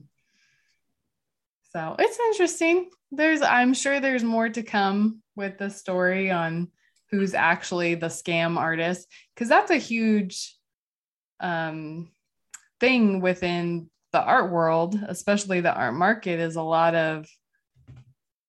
So 1.72 1.96
it's 1.98 2.18
interesting. 2.18 2.90
There's 3.10 3.42
I'm 3.42 3.74
sure 3.74 4.00
there's 4.00 4.22
more 4.22 4.48
to 4.48 4.62
come 4.62 5.22
with 5.36 5.58
the 5.58 5.70
story 5.70 6.30
on 6.30 6.68
who's 7.10 7.34
actually 7.34 7.94
the 7.94 8.06
scam 8.06 8.56
artist 8.56 9.08
because 9.34 9.48
that's 9.48 9.70
a 9.70 9.76
huge 9.76 10.56
um, 11.40 12.10
thing 12.80 13.20
within 13.20 13.90
the 14.12 14.22
art 14.22 14.50
world, 14.50 14.98
especially 15.08 15.60
the 15.60 15.74
art 15.74 15.94
market, 15.94 16.38
is 16.38 16.56
a 16.56 16.62
lot 16.62 16.94
of 16.94 17.26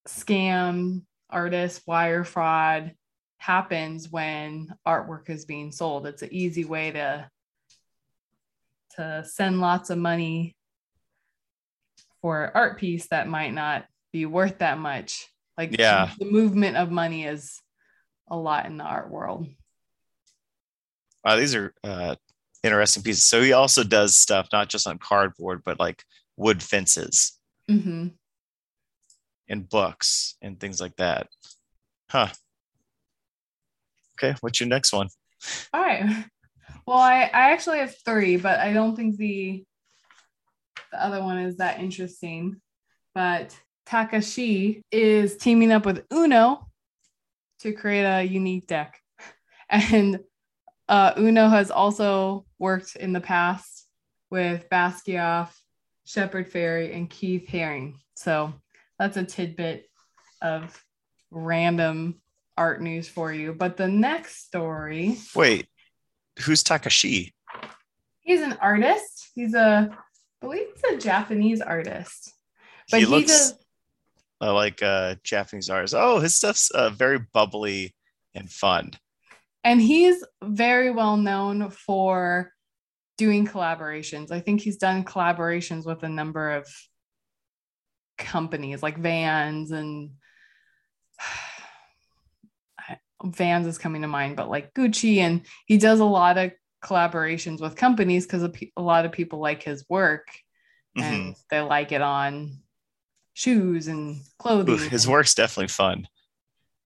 scam 0.07 1.01
artists, 1.29 1.81
wire 1.87 2.23
fraud 2.23 2.93
happens 3.37 4.09
when 4.11 4.73
artwork 4.87 5.29
is 5.29 5.45
being 5.45 5.71
sold. 5.71 6.07
It's 6.07 6.21
an 6.21 6.33
easy 6.33 6.65
way 6.65 6.91
to 6.91 7.29
to 8.95 9.23
send 9.25 9.59
lots 9.59 9.89
of 9.89 9.97
money 9.97 10.55
for 12.21 12.51
art 12.55 12.79
piece 12.79 13.07
that 13.07 13.27
might 13.27 13.53
not 13.53 13.85
be 14.11 14.25
worth 14.25 14.59
that 14.59 14.79
much. 14.79 15.27
Like 15.57 15.77
yeah. 15.77 16.11
the 16.17 16.25
movement 16.25 16.77
of 16.77 16.89
money 16.91 17.25
is 17.25 17.61
a 18.29 18.37
lot 18.37 18.65
in 18.65 18.77
the 18.77 18.83
art 18.83 19.09
world. 19.09 19.47
Wow, 21.23 21.35
these 21.35 21.55
are 21.55 21.73
uh, 21.83 22.15
interesting 22.63 23.03
pieces. 23.03 23.25
So 23.25 23.41
he 23.41 23.53
also 23.53 23.83
does 23.83 24.15
stuff 24.15 24.47
not 24.51 24.69
just 24.69 24.87
on 24.87 24.97
cardboard, 24.97 25.61
but 25.65 25.79
like 25.79 26.03
wood 26.37 26.61
fences 26.61 27.39
mm-hmm. 27.69 28.07
and 29.49 29.69
books 29.69 30.35
and 30.41 30.59
things 30.59 30.81
like 30.81 30.95
that. 30.97 31.27
Huh. 32.09 32.29
Okay, 34.17 34.35
what's 34.41 34.59
your 34.59 34.69
next 34.69 34.93
one? 34.93 35.09
All 35.73 35.81
right. 35.81 36.25
Well, 36.87 36.97
I, 36.97 37.23
I 37.33 37.51
actually 37.51 37.79
have 37.79 37.95
three, 38.05 38.37
but 38.37 38.59
I 38.59 38.73
don't 38.73 38.95
think 38.95 39.17
the 39.17 39.63
the 40.91 41.03
other 41.03 41.21
one 41.21 41.39
is 41.39 41.57
that 41.57 41.79
interesting. 41.79 42.61
But 43.13 43.57
Takashi 43.87 44.81
is 44.91 45.37
teaming 45.37 45.71
up 45.71 45.85
with 45.85 46.05
Uno 46.13 46.67
to 47.59 47.73
create 47.73 48.03
a 48.03 48.23
unique 48.23 48.67
deck. 48.67 48.99
And 49.67 50.19
uh, 50.87 51.13
Uno 51.17 51.47
has 51.47 51.71
also 51.71 52.45
worked 52.59 52.95
in 52.95 53.13
the 53.13 53.19
past 53.19 53.87
with 54.29 54.69
Basquiat, 54.69 55.49
Shepard 56.05 56.51
Fairey, 56.51 56.95
and 56.95 57.09
Keith 57.09 57.47
Haring. 57.49 57.95
So 58.15 58.53
that's 58.99 59.17
a 59.17 59.23
tidbit 59.23 59.89
of 60.39 60.79
random 61.31 62.21
art 62.57 62.81
news 62.81 63.07
for 63.07 63.31
you. 63.31 63.53
But 63.53 63.77
the 63.77 63.87
next 63.87 64.45
story. 64.45 65.17
Wait, 65.35 65.67
who's 66.39 66.63
Takashi? 66.63 67.33
He's 68.21 68.41
an 68.41 68.57
artist. 68.61 69.29
He's 69.35 69.53
a, 69.53 69.89
I 69.91 69.97
believe 70.41 70.67
he's 70.73 70.93
a 70.93 70.97
Japanese 70.97 71.61
artist. 71.61 72.31
But 72.91 73.01
he, 73.01 73.05
he 73.05 73.11
looks 73.11 73.27
does, 73.27 73.59
uh, 74.41 74.53
like 74.53 74.81
a 74.81 75.19
Japanese 75.23 75.69
artist. 75.69 75.93
Oh, 75.95 76.19
his 76.19 76.35
stuff's 76.35 76.71
uh, 76.71 76.89
very 76.89 77.19
bubbly 77.19 77.93
and 78.33 78.49
fun. 78.49 78.91
And 79.63 79.81
he's 79.81 80.23
very 80.43 80.91
well 80.91 81.17
known 81.17 81.69
for 81.71 82.51
doing 83.17 83.47
collaborations. 83.47 84.31
I 84.31 84.39
think 84.39 84.61
he's 84.61 84.77
done 84.77 85.03
collaborations 85.03 85.85
with 85.85 86.03
a 86.03 86.09
number 86.09 86.51
of 86.51 86.67
companies 88.17 88.83
like 88.83 88.97
Vans 88.97 89.71
and 89.71 90.11
Vans 93.25 93.67
is 93.67 93.77
coming 93.77 94.01
to 94.01 94.07
mind, 94.07 94.35
but 94.35 94.49
like 94.49 94.73
Gucci. 94.73 95.17
And 95.17 95.41
he 95.65 95.77
does 95.77 95.99
a 95.99 96.05
lot 96.05 96.37
of 96.37 96.51
collaborations 96.83 97.61
with 97.61 97.75
companies 97.75 98.25
because 98.25 98.43
a 98.43 98.81
lot 98.81 99.05
of 99.05 99.11
people 99.11 99.39
like 99.39 99.63
his 99.63 99.85
work 99.89 100.27
and 100.95 101.15
mm-hmm. 101.15 101.31
they 101.49 101.61
like 101.61 101.91
it 101.91 102.01
on 102.01 102.59
shoes 103.33 103.87
and 103.87 104.21
clothing. 104.37 104.75
Ooh, 104.75 104.89
his 104.89 105.07
work's 105.07 105.33
definitely 105.33 105.67
fun. 105.69 106.07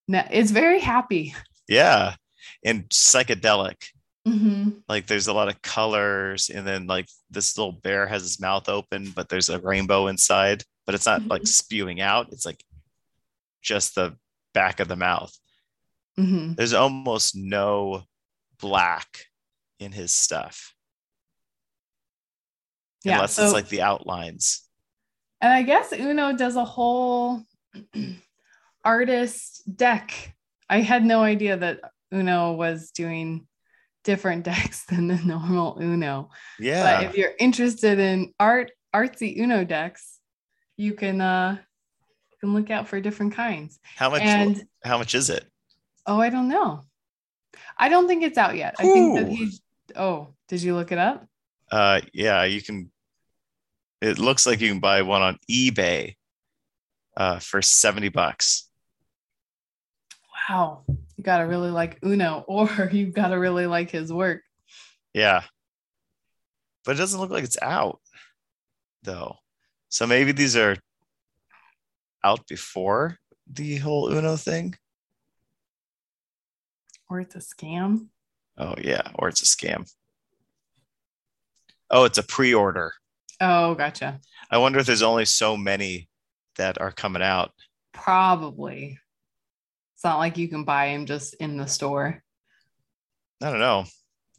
No, 0.07 0.23
it's 0.31 0.51
very 0.51 0.79
happy. 0.79 1.35
Yeah 1.67 2.15
and 2.63 2.87
psychedelic. 2.89 3.91
Mm-hmm. 4.27 4.69
Like 4.87 5.07
there's 5.07 5.27
a 5.27 5.33
lot 5.33 5.47
of 5.47 5.61
colors, 5.61 6.49
and 6.49 6.67
then 6.67 6.87
like 6.87 7.07
this 7.29 7.57
little 7.57 7.71
bear 7.71 8.05
has 8.05 8.21
his 8.21 8.39
mouth 8.39 8.69
open, 8.69 9.11
but 9.15 9.29
there's 9.29 9.49
a 9.49 9.59
rainbow 9.59 10.07
inside, 10.07 10.63
but 10.85 10.95
it's 10.95 11.05
not 11.05 11.21
mm-hmm. 11.21 11.31
like 11.31 11.47
spewing 11.47 12.01
out. 12.01 12.27
It's 12.31 12.45
like 12.45 12.63
just 13.61 13.95
the 13.95 14.15
back 14.53 14.79
of 14.79 14.87
the 14.87 14.95
mouth. 14.95 15.35
Mm-hmm. 16.19 16.53
There's 16.55 16.73
almost 16.73 17.35
no 17.35 18.03
black 18.59 19.25
in 19.79 19.91
his 19.91 20.11
stuff. 20.11 20.73
Yeah, 23.03 23.15
unless 23.15 23.33
so, 23.33 23.45
it's 23.45 23.53
like 23.53 23.69
the 23.69 23.81
outlines. 23.81 24.63
And 25.41 25.53
I 25.53 25.63
guess 25.63 25.93
Uno 25.93 26.35
does 26.35 26.57
a 26.57 26.65
whole 26.65 27.43
artist 28.83 29.61
deck. 29.73 30.35
I 30.69 30.81
had 30.81 31.05
no 31.05 31.21
idea 31.21 31.55
that 31.57 31.79
Uno 32.13 32.53
was 32.53 32.91
doing 32.91 33.47
different 34.03 34.43
decks 34.51 34.85
than 34.85 35.07
the 35.07 35.15
normal 35.15 35.77
Uno. 35.81 36.29
Yeah. 36.59 36.83
But 36.83 37.05
if 37.05 37.17
you're 37.17 37.33
interested 37.39 37.99
in 37.99 38.33
art 38.39 38.71
artsy 38.93 39.37
Uno 39.37 39.63
decks, 39.63 40.19
you 40.75 40.93
can 40.93 41.21
uh 41.21 41.57
you 42.31 42.37
can 42.41 42.53
look 42.53 42.69
out 42.69 42.87
for 42.87 42.99
different 42.99 43.33
kinds. 43.33 43.79
How 43.95 44.09
much 44.09 44.23
and, 44.23 44.65
how 44.83 44.97
much 44.97 45.15
is 45.15 45.29
it? 45.29 45.45
Oh, 46.05 46.19
I 46.19 46.29
don't 46.29 46.47
know. 46.47 46.81
I 47.77 47.89
don't 47.89 48.07
think 48.07 48.23
it's 48.23 48.37
out 48.37 48.55
yet. 48.55 48.75
Ooh. 48.83 48.89
I 48.89 48.93
think 48.93 49.15
that 49.15 49.27
he's 49.29 49.61
oh, 49.95 50.29
did 50.47 50.61
you 50.61 50.75
look 50.75 50.91
it 50.91 50.97
up? 50.97 51.25
Uh 51.71 52.01
yeah, 52.13 52.43
you 52.43 52.61
can 52.61 52.91
it 54.01 54.17
looks 54.17 54.45
like 54.45 54.61
you 54.61 54.69
can 54.69 54.79
buy 54.79 55.01
one 55.01 55.21
on 55.21 55.37
eBay 55.49 56.15
uh 57.17 57.39
for 57.39 57.61
70 57.61 58.09
bucks. 58.09 58.69
Wow 60.49 60.83
you 61.19 61.23
gotta 61.23 61.45
really 61.45 61.69
like 61.69 61.99
Uno, 62.01 62.45
or 62.47 62.89
you 62.93 63.07
gotta 63.07 63.37
really 63.37 63.67
like 63.67 63.91
his 63.91 64.11
work. 64.11 64.41
Yeah. 65.13 65.43
But 66.85 66.95
it 66.95 66.99
doesn't 66.99 67.19
look 67.19 67.29
like 67.29 67.43
it's 67.43 67.61
out 67.61 67.99
though. 69.03 69.35
So 69.89 70.07
maybe 70.07 70.31
these 70.31 70.55
are 70.55 70.77
out 72.23 72.47
before 72.47 73.17
the 73.51 73.77
whole 73.77 74.13
Uno 74.13 74.37
thing. 74.37 74.75
Or 77.09 77.19
it's 77.19 77.35
a 77.35 77.39
scam. 77.39 78.07
Oh 78.57 78.75
yeah, 78.77 79.01
or 79.15 79.29
it's 79.29 79.41
a 79.41 79.45
scam. 79.45 79.89
Oh, 81.89 82.03
it's 82.03 82.17
a 82.17 82.23
pre-order. 82.23 82.93
Oh, 83.41 83.73
gotcha. 83.73 84.19
I 84.51 84.57
wonder 84.57 84.79
if 84.79 84.85
there's 84.85 85.01
only 85.01 85.25
so 85.25 85.57
many 85.57 86.07
that 86.57 86.79
are 86.79 86.91
coming 86.91 87.21
out. 87.21 87.51
Probably. 87.93 88.99
It's 89.95 90.03
not 90.03 90.19
like 90.19 90.37
you 90.37 90.47
can 90.47 90.65
buy 90.65 90.87
them 90.87 91.05
just 91.05 91.33
in 91.35 91.57
the 91.57 91.65
store. 91.65 92.21
I 93.41 93.49
don't 93.49 93.59
know. 93.59 93.85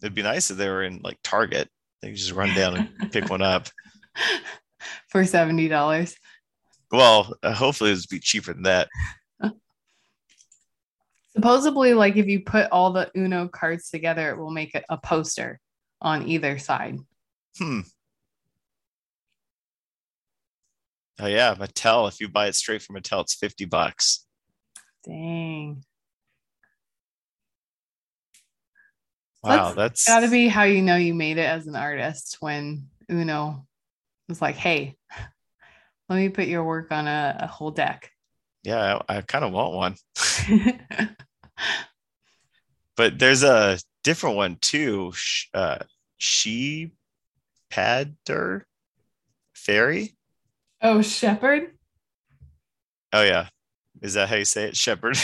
It'd 0.03 0.15
be 0.15 0.23
nice 0.23 0.51
if 0.51 0.59
they 0.59 0.69
were 0.69 0.85
in 0.85 1.01
like 1.03 1.19
Target. 1.25 1.69
They 2.03 2.13
just 2.13 2.33
run 2.33 2.55
down 2.55 2.77
and 3.01 3.13
pick 3.13 3.29
one 3.29 3.43
up 3.43 3.69
for 5.09 5.25
seventy 5.25 5.69
dollars. 5.69 6.17
Well, 6.91 7.37
uh, 7.43 7.53
hopefully 7.53 7.93
it'd 7.93 8.09
be 8.11 8.19
cheaper 8.19 8.53
than 8.53 8.65
that. 8.65 8.89
Supposedly, 11.41 11.95
like 11.95 12.17
if 12.17 12.27
you 12.27 12.41
put 12.41 12.71
all 12.71 12.93
the 12.93 13.11
Uno 13.17 13.49
cards 13.49 13.89
together, 13.89 14.29
it 14.29 14.37
will 14.37 14.51
make 14.51 14.75
a, 14.75 14.83
a 14.91 14.99
poster 14.99 15.59
on 16.03 16.29
either 16.29 16.59
side. 16.59 16.99
Hmm. 17.59 17.81
Oh 21.19 21.27
yeah, 21.27 21.55
Mattel. 21.55 22.09
If 22.09 22.21
you 22.21 22.29
buy 22.29 22.49
it 22.49 22.57
straight 22.57 22.83
from 22.83 22.97
Mattel, 22.97 23.23
it's 23.23 23.35
fifty 23.35 23.65
bucks. 23.65 24.27
Dang. 25.07 25.83
Wow, 29.43 29.73
that's, 29.73 30.05
that's 30.05 30.07
got 30.07 30.21
to 30.21 30.29
be 30.29 30.49
how 30.49 30.65
you 30.65 30.83
know 30.83 30.97
you 30.97 31.15
made 31.15 31.39
it 31.39 31.47
as 31.47 31.67
an 31.67 31.75
artist 31.75 32.37
when 32.41 32.89
Uno 33.11 33.67
was 34.29 34.43
like, 34.43 34.57
"Hey, 34.57 34.99
Let 36.11 36.17
me 36.17 36.29
put 36.29 36.49
your 36.49 36.65
work 36.65 36.93
on 36.93 37.09
a, 37.09 37.39
a 37.41 37.47
whole 37.47 37.71
deck. 37.71 38.11
Yeah, 38.63 38.99
I, 39.09 39.17
I 39.17 39.21
kind 39.23 39.43
of 39.43 39.53
want 39.53 39.73
one. 39.73 39.97
but 43.01 43.19
there's 43.19 43.43
a 43.43 43.79
different 44.05 44.37
one 44.37 44.57
too. 44.61 45.15
Uh, 45.55 45.79
she 46.19 46.93
Padder 47.73 48.65
Fairy. 49.55 50.15
oh, 50.83 51.01
Shepherd. 51.01 51.79
Oh 53.15 53.23
yeah, 53.23 53.49
is 54.03 54.13
that 54.15 54.29
how 54.29 54.37
you 54.37 54.45
say 54.45 54.65
it, 54.65 54.77
Shepherd? 54.77 55.17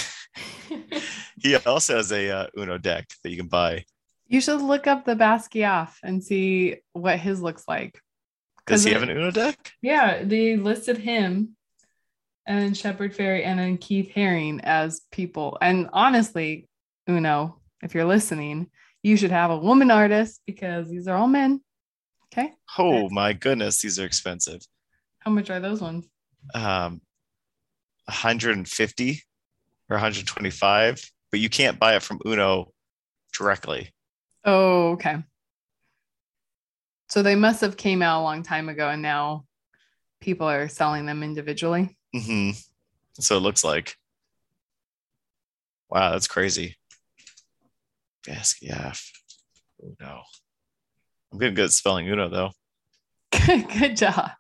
he 1.39 1.55
also 1.55 1.97
has 1.97 2.11
a 2.13 2.31
uh, 2.31 2.47
Uno 2.57 2.79
deck 2.79 3.09
that 3.23 3.29
you 3.29 3.37
can 3.37 3.49
buy. 3.49 3.85
you 4.27 4.41
should 4.41 4.63
look 4.63 4.87
up 4.87 5.05
the 5.05 5.15
Basquiat 5.15 5.91
and 6.03 6.25
see 6.25 6.77
what 6.95 7.19
his 7.19 7.43
looks 7.43 7.65
like. 7.69 8.01
Does 8.67 8.85
he 8.85 8.91
it- 8.91 8.95
have 8.95 9.03
an 9.03 9.11
Uno 9.11 9.31
deck? 9.31 9.73
Yeah, 9.83 10.25
they 10.25 10.57
listed 10.57 10.97
him 10.97 11.57
and 12.47 12.59
then 12.59 12.73
Shepard 12.73 13.15
Fairey 13.15 13.45
and 13.45 13.59
then 13.59 13.77
Keith 13.77 14.13
Haring 14.17 14.61
as 14.65 15.03
people. 15.11 15.59
And 15.61 15.91
honestly, 15.93 16.71
Uno, 17.07 17.61
if 17.87 17.95
you're 17.95 18.05
listening, 18.05 18.67
you 19.03 19.17
should 19.17 19.31
have 19.31 19.53
a 19.53 19.57
woman 19.57 19.93
artist 19.93 20.43
because 20.45 20.91
these 20.91 21.07
are 21.07 21.17
all 21.17 21.29
men. 21.29 21.61
Okay. 22.25 22.53
Oh 22.77 23.09
my 23.11 23.33
goodness, 23.33 23.81
these 23.81 23.99
are 24.01 24.05
expensive. 24.05 24.61
How 25.21 25.31
much 25.31 25.51
are 25.51 25.61
those 25.61 25.81
ones? 25.81 26.07
Um, 26.53 27.01
150 28.07 29.23
or 29.89 29.95
125, 29.95 31.11
but 31.31 31.41
you 31.41 31.49
can't 31.49 31.79
buy 31.79 31.95
it 31.95 32.03
from 32.03 32.21
Uno 32.27 32.73
directly. 33.33 33.93
Oh, 34.45 34.91
okay. 34.93 35.23
So 37.09 37.23
they 37.23 37.37
must 37.37 37.61
have 37.61 37.77
came 37.77 38.03
out 38.03 38.21
a 38.21 38.25
long 38.25 38.43
time 38.43 38.69
ago 38.69 38.89
and 38.89 39.01
now 39.01 39.45
people 40.21 40.49
are 40.49 40.69
selling 40.69 41.07
them 41.07 41.23
individually. 41.23 41.97
hmm 42.13 42.51
So 43.15 43.37
it 43.37 43.41
looks 43.41 43.63
like. 43.63 43.97
Wow, 45.89 46.11
that's 46.11 46.27
crazy. 46.27 46.77
Basquiat. 48.27 49.01
Uno. 49.83 50.23
I'm 51.33 51.39
getting 51.39 51.55
good 51.55 51.67
at 51.67 51.71
spelling 51.73 52.09
Uno 52.09 52.29
though. 52.29 52.51
Good, 53.79 53.97
job. 53.97 54.31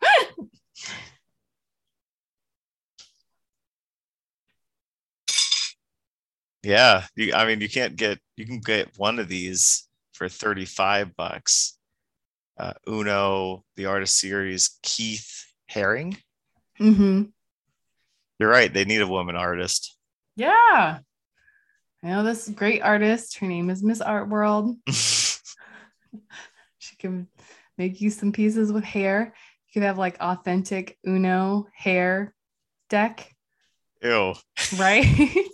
Yeah, 6.62 7.04
you, 7.14 7.32
I 7.32 7.46
mean, 7.46 7.60
you 7.60 7.68
can't 7.68 7.94
get 7.94 8.18
you 8.36 8.44
can 8.44 8.58
get 8.60 8.90
one 8.96 9.18
of 9.18 9.28
these 9.28 9.86
for 10.14 10.28
35 10.28 11.14
bucks. 11.14 11.78
Uh, 12.58 12.72
Uno, 12.88 13.64
the 13.76 13.86
artist 13.86 14.18
series, 14.18 14.78
Keith 14.82 15.44
Haring. 15.70 16.16
hmm 16.78 17.24
You're 18.38 18.48
right. 18.48 18.72
They 18.72 18.84
need 18.84 19.02
a 19.02 19.06
woman 19.06 19.36
artist. 19.36 19.96
Yeah. 20.34 20.98
I 22.02 22.08
know 22.08 22.22
this 22.22 22.48
great 22.48 22.82
artist. 22.82 23.38
Her 23.38 23.46
name 23.46 23.70
is 23.70 23.82
Miss 23.82 24.00
Art 24.00 24.28
World. 24.28 24.76
She 26.78 26.94
can 26.96 27.26
make 27.76 28.00
you 28.00 28.10
some 28.10 28.30
pieces 28.30 28.70
with 28.70 28.84
hair. 28.84 29.34
You 29.66 29.72
could 29.80 29.86
have 29.86 29.98
like 29.98 30.16
authentic 30.20 30.96
Uno 31.06 31.66
hair 31.74 32.32
deck, 32.88 33.28
Ew. 34.02 34.34
right? 34.78 35.04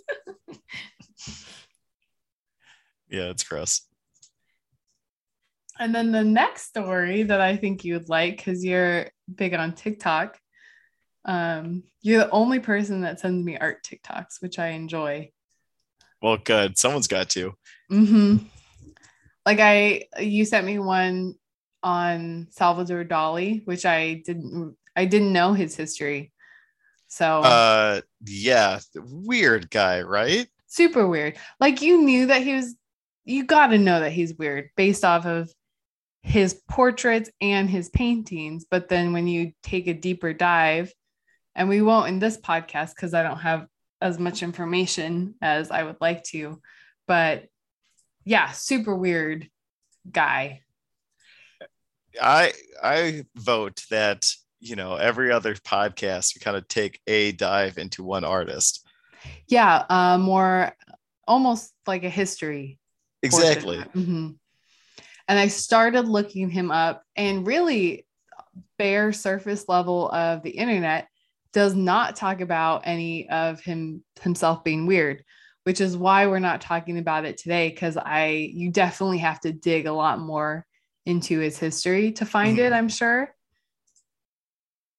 Yeah, 3.09 3.29
it's 3.29 3.43
gross. 3.43 3.81
and 5.79 5.93
then 5.93 6.11
the 6.11 6.23
next 6.23 6.63
story 6.63 7.23
that 7.23 7.41
I 7.41 7.57
think 7.57 7.83
you 7.83 7.93
would 7.93 8.09
like, 8.09 8.37
because 8.37 8.63
you're 8.65 9.11
big 9.33 9.53
on 9.53 9.73
TikTok. 9.73 10.39
Um, 11.25 11.83
you're 12.01 12.23
the 12.23 12.31
only 12.31 12.59
person 12.59 13.01
that 13.01 13.19
sends 13.19 13.45
me 13.45 13.57
art 13.57 13.83
TikToks, 13.83 14.41
which 14.41 14.57
I 14.57 14.69
enjoy. 14.69 15.31
Well, 16.23 16.37
good. 16.37 16.77
Someone's 16.77 17.07
got 17.07 17.29
to. 17.31 17.53
hmm 17.89 18.37
Like 19.45 19.59
I, 19.59 20.05
you 20.19 20.45
sent 20.45 20.65
me 20.65 20.79
one 20.79 21.35
on 21.83 22.47
Salvador 22.49 23.03
Dali, 23.03 23.61
which 23.67 23.85
I 23.85 24.23
didn't, 24.25 24.77
I 24.95 25.03
didn't 25.03 25.33
know 25.33 25.51
his 25.51 25.75
history. 25.75 26.31
So 27.09 27.41
Uh, 27.43 28.01
yeah, 28.25 28.79
weird 28.95 29.69
guy, 29.69 30.01
right? 30.01 30.47
super 30.67 31.07
weird. 31.07 31.37
Like 31.59 31.81
you 31.81 32.01
knew 32.01 32.27
that 32.27 32.41
he 32.41 32.55
was, 32.55 32.73
you 33.25 33.45
got 33.45 33.67
to 33.67 33.77
know 33.77 33.99
that 33.99 34.13
he's 34.13 34.33
weird 34.33 34.69
based 34.75 35.03
off 35.03 35.25
of 35.25 35.51
his 36.23 36.59
portraits 36.69 37.29
and 37.41 37.69
his 37.69 37.89
paintings. 37.89 38.65
But 38.71 38.87
then 38.87 39.11
when 39.11 39.27
you 39.27 39.51
take 39.61 39.87
a 39.87 39.93
deeper 39.93 40.33
dive, 40.33 40.91
and 41.53 41.69
we 41.69 41.81
won't 41.81 42.07
in 42.07 42.19
this 42.19 42.37
podcast 42.37 42.95
because 42.95 43.13
I 43.13 43.21
don't 43.23 43.37
have 43.37 43.67
as 44.03 44.19
much 44.19 44.43
information 44.43 45.35
as 45.41 45.71
I 45.71 45.81
would 45.83 45.95
like 46.01 46.23
to, 46.25 46.61
but 47.07 47.45
yeah, 48.25 48.51
super 48.51 48.93
weird 48.93 49.49
guy. 50.11 50.61
I 52.21 52.51
I 52.83 53.25
vote 53.35 53.83
that 53.89 54.29
you 54.59 54.75
know 54.75 54.95
every 54.95 55.31
other 55.31 55.55
podcast 55.55 56.35
we 56.35 56.39
kind 56.39 56.57
of 56.57 56.67
take 56.67 56.99
a 57.07 57.31
dive 57.31 57.77
into 57.77 58.03
one 58.03 58.25
artist. 58.25 58.85
Yeah, 59.47 59.85
uh, 59.89 60.17
more 60.17 60.73
almost 61.25 61.73
like 61.87 62.03
a 62.03 62.09
history 62.09 62.77
Exactly. 63.23 63.79
hmm 63.93 64.31
And 65.29 65.39
I 65.39 65.47
started 65.47 66.09
looking 66.09 66.49
him 66.49 66.71
up, 66.71 67.03
and 67.15 67.47
really, 67.47 68.05
bare 68.77 69.13
surface 69.13 69.69
level 69.69 70.09
of 70.11 70.43
the 70.43 70.49
internet 70.49 71.07
does 71.53 71.75
not 71.75 72.15
talk 72.15 72.41
about 72.41 72.81
any 72.85 73.29
of 73.29 73.61
him 73.61 74.03
himself 74.21 74.63
being 74.63 74.85
weird, 74.87 75.23
which 75.63 75.79
is 75.79 75.95
why 75.95 76.27
we're 76.27 76.39
not 76.39 76.61
talking 76.61 76.97
about 76.97 77.25
it 77.25 77.37
today. 77.37 77.69
Because 77.69 77.95
I, 77.95 78.51
you 78.53 78.71
definitely 78.71 79.19
have 79.19 79.39
to 79.41 79.53
dig 79.53 79.85
a 79.85 79.93
lot 79.93 80.19
more 80.19 80.65
into 81.05 81.39
his 81.39 81.57
history 81.57 82.11
to 82.13 82.25
find 82.25 82.59
it. 82.59 82.71
Mhm. 82.71 82.75
I'm 82.75 82.89
sure. 82.89 83.33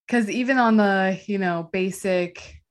Because 0.06 0.30
even 0.30 0.58
on 0.58 0.76
the 0.76 1.20
you 1.26 1.38
know 1.38 1.68
basic 1.72 2.62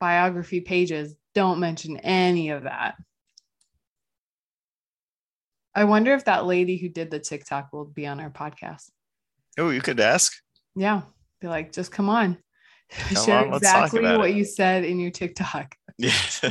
biography 0.00 0.60
pages, 0.60 1.14
don't 1.34 1.60
mention 1.60 1.96
any 1.98 2.50
of 2.50 2.64
that. 2.64 2.96
I 5.74 5.84
wonder 5.84 6.12
if 6.12 6.26
that 6.26 6.44
lady 6.44 6.76
who 6.76 6.88
did 6.88 7.10
the 7.10 7.18
TikTok 7.18 7.72
will 7.72 7.86
be 7.86 8.06
on 8.06 8.20
our 8.20 8.30
podcast. 8.30 8.90
Oh, 9.58 9.70
you 9.70 9.80
could 9.80 10.00
ask. 10.00 10.32
Yeah. 10.76 11.02
Be 11.40 11.48
like, 11.48 11.72
just 11.72 11.90
come 11.90 12.10
on. 12.10 12.36
Come 13.14 13.24
Share 13.24 13.46
on, 13.46 13.54
exactly 13.54 14.02
what 14.02 14.30
it. 14.30 14.36
you 14.36 14.44
said 14.44 14.84
in 14.84 14.98
your 14.98 15.10
TikTok. 15.10 15.74
Yeah. 15.98 16.50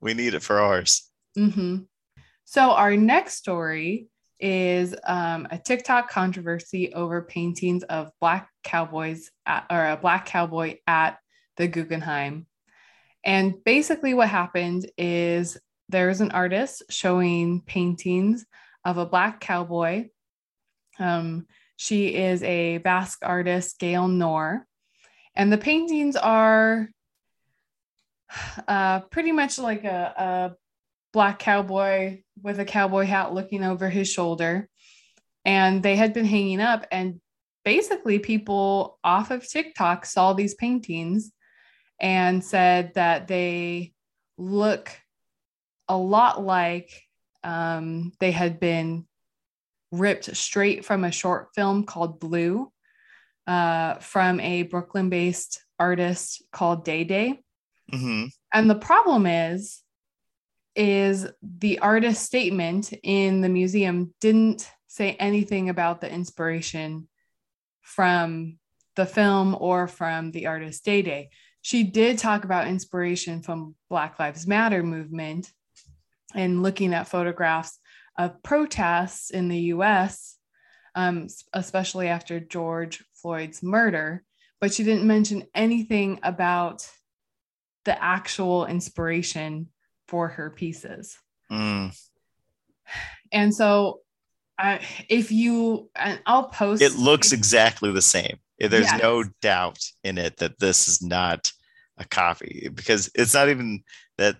we 0.00 0.14
need 0.14 0.34
it 0.34 0.42
for 0.42 0.60
ours. 0.60 1.08
hmm 1.36 1.78
So, 2.44 2.72
our 2.72 2.96
next 2.96 3.36
story 3.36 4.08
is 4.40 4.94
um, 5.04 5.46
a 5.50 5.58
TikTok 5.58 6.10
controversy 6.10 6.92
over 6.94 7.22
paintings 7.22 7.82
of 7.84 8.10
black 8.20 8.48
cowboys 8.64 9.30
at, 9.46 9.66
or 9.70 9.90
a 9.90 9.96
black 9.96 10.26
cowboy 10.26 10.76
at 10.86 11.18
the 11.56 11.68
Guggenheim. 11.68 12.46
And 13.24 13.62
basically, 13.64 14.14
what 14.14 14.28
happened 14.28 14.90
is 14.96 15.58
there's 15.88 16.20
an 16.20 16.30
artist 16.32 16.82
showing 16.90 17.62
paintings 17.62 18.46
of 18.84 18.98
a 18.98 19.06
black 19.06 19.40
cowboy. 19.40 20.08
Um, 20.98 21.46
she 21.76 22.14
is 22.14 22.42
a 22.42 22.78
Basque 22.78 23.20
artist, 23.22 23.78
Gail 23.78 24.08
Knorr. 24.08 24.66
And 25.38 25.52
the 25.52 25.58
paintings 25.58 26.16
are 26.16 26.88
uh, 28.66 29.00
pretty 29.02 29.30
much 29.30 29.56
like 29.58 29.84
a, 29.84 30.12
a 30.16 30.56
black 31.12 31.38
cowboy 31.38 32.22
with 32.42 32.58
a 32.58 32.64
cowboy 32.64 33.04
hat 33.04 33.32
looking 33.32 33.62
over 33.62 33.88
his 33.88 34.10
shoulder. 34.10 34.68
And 35.44 35.80
they 35.80 35.94
had 35.94 36.12
been 36.12 36.26
hanging 36.26 36.60
up, 36.60 36.86
and 36.90 37.20
basically, 37.64 38.18
people 38.18 38.98
off 39.02 39.30
of 39.30 39.48
TikTok 39.48 40.04
saw 40.04 40.32
these 40.32 40.54
paintings 40.54 41.32
and 42.00 42.44
said 42.44 42.92
that 42.96 43.28
they 43.28 43.94
look 44.36 44.90
a 45.88 45.96
lot 45.96 46.44
like 46.44 46.90
um, 47.44 48.12
they 48.20 48.32
had 48.32 48.60
been 48.60 49.06
ripped 49.90 50.36
straight 50.36 50.84
from 50.84 51.04
a 51.04 51.12
short 51.12 51.48
film 51.54 51.84
called 51.84 52.20
Blue 52.20 52.70
uh, 53.48 53.94
from 53.94 54.38
a 54.40 54.62
Brooklyn 54.64 55.08
based 55.08 55.64
artist 55.78 56.42
called 56.52 56.84
Day 56.84 57.02
Day. 57.02 57.40
hmm 57.90 58.26
And 58.52 58.68
the 58.70 58.76
problem 58.76 59.26
is, 59.26 59.82
is 60.76 61.26
the 61.42 61.80
artist 61.80 62.22
statement 62.22 62.92
in 63.02 63.40
the 63.40 63.48
museum 63.48 64.14
didn't 64.20 64.70
say 64.86 65.12
anything 65.14 65.70
about 65.70 66.00
the 66.00 66.12
inspiration 66.12 67.08
from 67.80 68.58
the 68.96 69.06
film 69.06 69.56
or 69.58 69.88
from 69.88 70.30
the 70.30 70.46
artist 70.46 70.84
Day 70.84 71.02
Day. 71.02 71.30
She 71.62 71.84
did 71.84 72.18
talk 72.18 72.44
about 72.44 72.68
inspiration 72.68 73.42
from 73.42 73.74
Black 73.88 74.18
Lives 74.18 74.46
Matter 74.46 74.82
movement 74.82 75.50
and 76.34 76.62
looking 76.62 76.92
at 76.92 77.08
photographs 77.08 77.78
of 78.18 78.42
protests 78.42 79.30
in 79.30 79.48
the 79.48 79.60
US, 79.74 80.36
um, 80.94 81.28
especially 81.52 82.08
after 82.08 82.40
George 82.40 83.02
Floyd's 83.20 83.62
murder, 83.62 84.24
but 84.60 84.72
she 84.72 84.84
didn't 84.84 85.06
mention 85.06 85.46
anything 85.54 86.20
about 86.22 86.88
the 87.84 88.02
actual 88.02 88.66
inspiration 88.66 89.68
for 90.06 90.28
her 90.28 90.50
pieces. 90.50 91.16
Mm. 91.50 91.96
And 93.32 93.54
so, 93.54 94.00
I, 94.58 94.80
if 95.08 95.30
you, 95.30 95.90
and 95.94 96.20
I'll 96.26 96.48
post. 96.48 96.82
It 96.82 96.96
looks 96.96 97.32
exactly 97.32 97.92
the 97.92 98.02
same. 98.02 98.38
There's 98.58 98.86
Yes. 98.86 99.00
no 99.00 99.24
doubt 99.40 99.78
in 100.02 100.18
it 100.18 100.38
that 100.38 100.58
this 100.58 100.88
is 100.88 101.00
not 101.00 101.52
a 101.96 102.04
copy 102.04 102.68
because 102.74 103.10
it's 103.14 103.34
not 103.34 103.48
even 103.48 103.84
that 104.16 104.36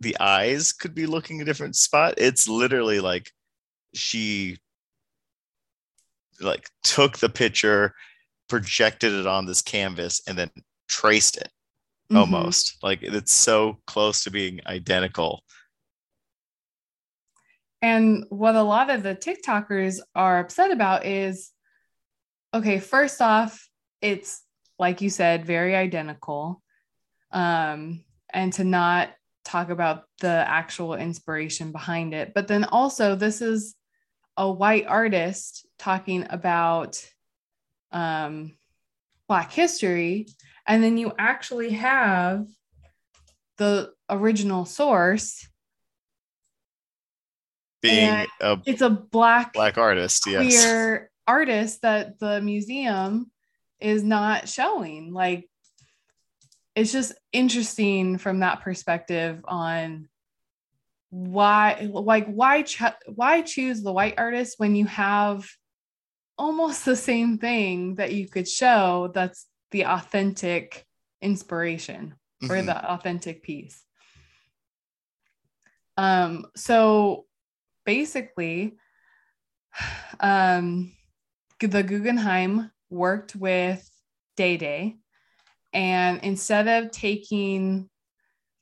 the 0.00 0.18
eyes 0.18 0.72
could 0.72 0.94
be 0.94 1.06
looking 1.06 1.40
a 1.40 1.44
different 1.44 1.76
spot. 1.76 2.14
It's 2.16 2.48
literally 2.48 3.00
like 3.00 3.30
she 3.94 4.58
like 6.40 6.70
took 6.82 7.18
the 7.18 7.28
picture, 7.28 7.94
projected 8.50 9.14
it 9.14 9.26
on 9.26 9.46
this 9.46 9.62
canvas, 9.62 10.20
and 10.26 10.36
then 10.36 10.50
traced 10.88 11.38
it 11.38 11.50
Mhm. 12.10 12.18
almost. 12.18 12.76
Like 12.82 13.02
it's 13.02 13.32
so 13.32 13.78
close 13.86 14.24
to 14.24 14.30
being 14.30 14.60
identical. 14.66 15.42
And 17.80 18.26
what 18.28 18.56
a 18.56 18.62
lot 18.62 18.90
of 18.90 19.02
the 19.02 19.14
TikTokers 19.14 20.00
are 20.14 20.40
upset 20.40 20.70
about 20.70 21.06
is 21.06 21.52
okay, 22.52 22.80
first 22.80 23.22
off, 23.22 23.68
it's 24.00 24.42
like 24.78 25.00
you 25.00 25.08
said, 25.08 25.46
very 25.46 25.76
identical. 25.76 26.62
Um, 27.30 28.04
and 28.32 28.52
to 28.54 28.64
not 28.64 29.14
talk 29.44 29.70
about 29.70 30.04
the 30.20 30.28
actual 30.28 30.94
inspiration 30.94 31.70
behind 31.70 32.12
it. 32.12 32.34
But 32.34 32.48
then 32.48 32.64
also, 32.64 33.14
this 33.14 33.40
is 33.40 33.76
a 34.36 34.50
white 34.50 34.86
artist 34.86 35.66
talking 35.78 36.26
about 36.28 37.04
um, 37.92 38.56
Black 39.28 39.52
history. 39.52 40.26
And 40.66 40.82
then 40.82 40.98
you 40.98 41.12
actually 41.18 41.70
have 41.70 42.46
the 43.58 43.92
original 44.08 44.64
source. 44.64 45.46
Being 47.82 48.26
a 48.40 48.58
It's 48.66 48.82
a 48.82 48.90
Black 48.90 49.52
black 49.52 49.78
artist, 49.78 50.26
yes. 50.26 50.42
queer 50.42 51.10
artist 51.26 51.82
that 51.82 52.18
the 52.18 52.40
museum 52.40 53.30
is 53.80 54.02
not 54.02 54.48
showing. 54.48 55.12
Like, 55.12 55.48
it's 56.74 56.92
just 56.92 57.12
interesting 57.32 58.18
from 58.18 58.40
that 58.40 58.60
perspective 58.60 59.40
on 59.46 60.08
why, 61.10 61.88
like, 61.90 62.26
why, 62.26 62.62
ch- 62.62 62.82
why 63.06 63.42
choose 63.42 63.82
the 63.82 63.92
white 63.92 64.14
artist 64.18 64.54
when 64.58 64.76
you 64.76 64.86
have 64.86 65.48
almost 66.40 66.86
the 66.86 66.96
same 66.96 67.36
thing 67.36 67.96
that 67.96 68.14
you 68.14 68.26
could 68.26 68.48
show 68.48 69.10
that's 69.12 69.46
the 69.72 69.84
authentic 69.84 70.86
inspiration 71.20 72.14
or 72.42 72.56
Mhm. 72.56 72.66
the 72.66 72.90
authentic 72.92 73.42
piece. 73.42 73.84
Um, 75.98 76.46
so 76.56 77.26
basically, 77.84 78.78
um, 80.20 80.96
the 81.60 81.82
Guggenheim 81.82 82.70
worked 82.88 83.36
with 83.36 83.86
Day 84.36 84.56
Day, 84.56 84.96
and 85.74 86.20
instead 86.22 86.66
of 86.68 86.90
taking 86.90 87.90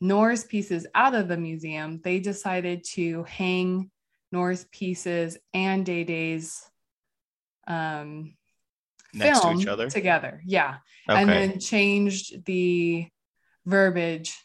Nor's 0.01 0.43
pieces 0.45 0.85
out 0.97 1.15
of 1.15 1.29
the 1.29 1.37
museum, 1.37 2.01
they 2.03 2.19
decided 2.19 2.83
to 2.95 3.23
hang 3.23 3.91
Nor's 4.33 4.65
pieces 4.73 5.39
and 5.55 5.87
Day 5.87 6.03
Day's 6.03 6.69
um, 7.69 8.35
Next 9.15 9.41
to 9.41 9.47
film 9.47 9.61
each 9.61 9.67
other. 9.69 9.89
together. 9.89 10.43
Yeah 10.45 10.79
Okay. 11.09 11.21
and 11.23 11.31
then 11.31 11.61
changed 11.61 12.45
the 12.45 13.09
verbiage 13.65 14.37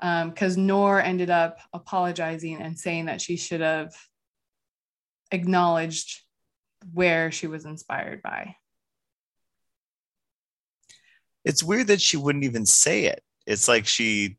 because 0.00 0.56
Nor 0.56 1.00
ended 1.02 1.28
up 1.30 1.58
apologizing 1.72 2.60
and 2.62 2.78
saying 2.78 3.06
that 3.06 3.20
she 3.20 3.36
should 3.36 3.60
have 3.60 3.92
acknowledged 5.30 6.22
where 6.92 7.30
she 7.30 7.46
was 7.46 7.64
inspired 7.64 8.22
by. 8.22 8.56
it's 11.44 11.62
weird 11.62 11.88
that 11.88 12.00
she 12.00 12.16
wouldn't 12.16 12.44
even 12.44 12.64
say 12.64 13.06
it. 13.06 13.20
It's 13.46 13.66
like 13.66 13.86
she, 13.86 14.36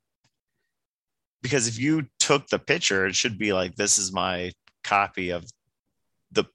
because 1.42 1.68
if 1.68 1.78
you 1.78 2.08
took 2.18 2.48
the 2.48 2.60
picture, 2.60 3.06
it 3.06 3.16
should 3.16 3.38
be 3.38 3.52
like, 3.52 3.76
this 3.76 4.00
is 4.00 4.14
my 4.14 4.54
copy 4.86 5.32
of 5.32 5.44
the, 6.32 6.46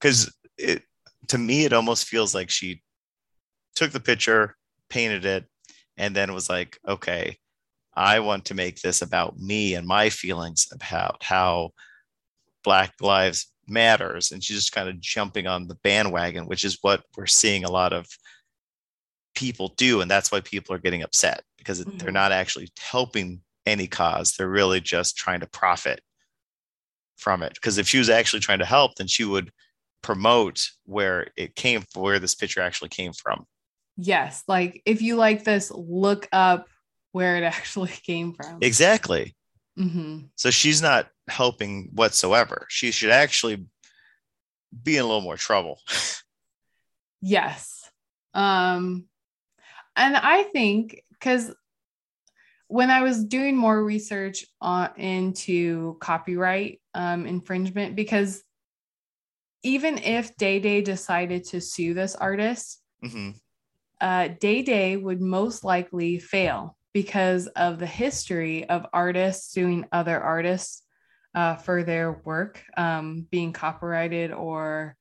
because 0.00 0.32
it, 0.56 0.82
to 1.28 1.38
me, 1.38 1.64
it 1.64 1.72
almost 1.72 2.06
feels 2.06 2.34
like 2.34 2.50
she 2.50 2.82
took 3.74 3.92
the 3.92 4.00
picture, 4.00 4.56
painted 4.88 5.24
it, 5.24 5.44
and 5.96 6.14
then 6.14 6.34
was 6.34 6.48
like, 6.48 6.78
okay, 6.86 7.38
I 7.94 8.20
want 8.20 8.46
to 8.46 8.54
make 8.54 8.80
this 8.80 9.02
about 9.02 9.38
me 9.38 9.74
and 9.74 9.86
my 9.86 10.10
feelings 10.10 10.68
about 10.72 11.22
how 11.22 11.70
Black 12.62 12.92
Lives 13.00 13.50
Matters. 13.68 14.32
And 14.32 14.44
she's 14.44 14.56
just 14.56 14.72
kind 14.72 14.88
of 14.88 15.00
jumping 15.00 15.46
on 15.46 15.66
the 15.66 15.76
bandwagon, 15.82 16.46
which 16.46 16.64
is 16.64 16.78
what 16.82 17.02
we're 17.16 17.26
seeing 17.26 17.64
a 17.64 17.70
lot 17.70 17.92
of 17.92 18.06
people 19.34 19.74
do. 19.76 20.00
And 20.00 20.10
that's 20.10 20.30
why 20.30 20.40
people 20.40 20.74
are 20.74 20.78
getting 20.78 21.02
upset 21.02 21.42
because 21.58 21.80
it- 21.80 21.86
they're 21.98 22.08
mm-hmm. 22.08 22.14
not 22.14 22.32
actually 22.32 22.68
helping 22.78 23.40
any 23.64 23.86
cause. 23.86 24.32
They're 24.32 24.48
really 24.48 24.80
just 24.80 25.16
trying 25.16 25.40
to 25.40 25.48
profit 25.48 26.00
from 27.16 27.42
it. 27.42 27.54
Because 27.54 27.78
if 27.78 27.88
she 27.88 27.98
was 27.98 28.10
actually 28.10 28.40
trying 28.40 28.58
to 28.58 28.66
help 28.66 28.96
then 28.96 29.06
she 29.06 29.24
would 29.24 29.50
promote 30.06 30.70
where 30.84 31.28
it 31.36 31.54
came 31.56 31.82
where 31.94 32.18
this 32.20 32.34
picture 32.34 32.60
actually 32.60 32.88
came 32.88 33.12
from 33.12 33.44
Yes, 33.98 34.42
like 34.46 34.82
if 34.84 35.00
you 35.00 35.16
like 35.16 35.42
this, 35.44 35.70
look 35.70 36.28
up 36.32 36.68
where 37.12 37.36
it 37.36 37.42
actually 37.56 37.88
came 38.06 38.32
from. 38.34 38.58
exactly 38.62 39.34
Mhm. 39.78 40.28
so 40.36 40.50
she's 40.50 40.80
not 40.80 41.08
helping 41.28 41.90
whatsoever 41.92 42.66
she 42.70 42.90
should 42.92 43.10
actually 43.10 43.66
be 44.82 44.96
in 44.96 45.02
a 45.02 45.06
little 45.06 45.20
more 45.20 45.36
trouble 45.36 45.80
Yes. 47.22 47.90
Um, 48.34 49.06
and 49.96 50.16
I 50.16 50.44
think 50.44 51.02
because 51.12 51.52
when 52.68 52.90
I 52.90 53.02
was 53.02 53.24
doing 53.24 53.56
more 53.56 53.82
research 53.82 54.44
on 54.60 54.90
into 54.96 55.96
copyright 56.00 56.80
um, 56.94 57.26
infringement, 57.26 57.96
because 57.96 58.42
even 59.66 59.98
if 59.98 60.36
Day 60.36 60.60
Day 60.60 60.80
decided 60.80 61.44
to 61.46 61.60
sue 61.60 61.92
this 61.92 62.14
artist, 62.14 62.80
Mhm. 63.02 63.34
uh, 64.00 64.28
Day 64.28 64.62
Day 64.62 64.96
would 64.96 65.20
most 65.20 65.64
likely 65.64 66.18
fail 66.18 66.76
because 66.92 67.48
of 67.48 67.78
the 67.78 67.86
history 67.86 68.68
of 68.68 68.86
artists 68.92 69.52
suing 69.52 69.84
other 69.92 70.20
artists 70.20 70.82
uh, 71.34 71.56
for 71.56 71.82
their 71.82 72.12
work 72.12 72.62
um, 72.76 73.26
being 73.30 73.52
copyrighted 73.52 74.32
or 74.32 74.96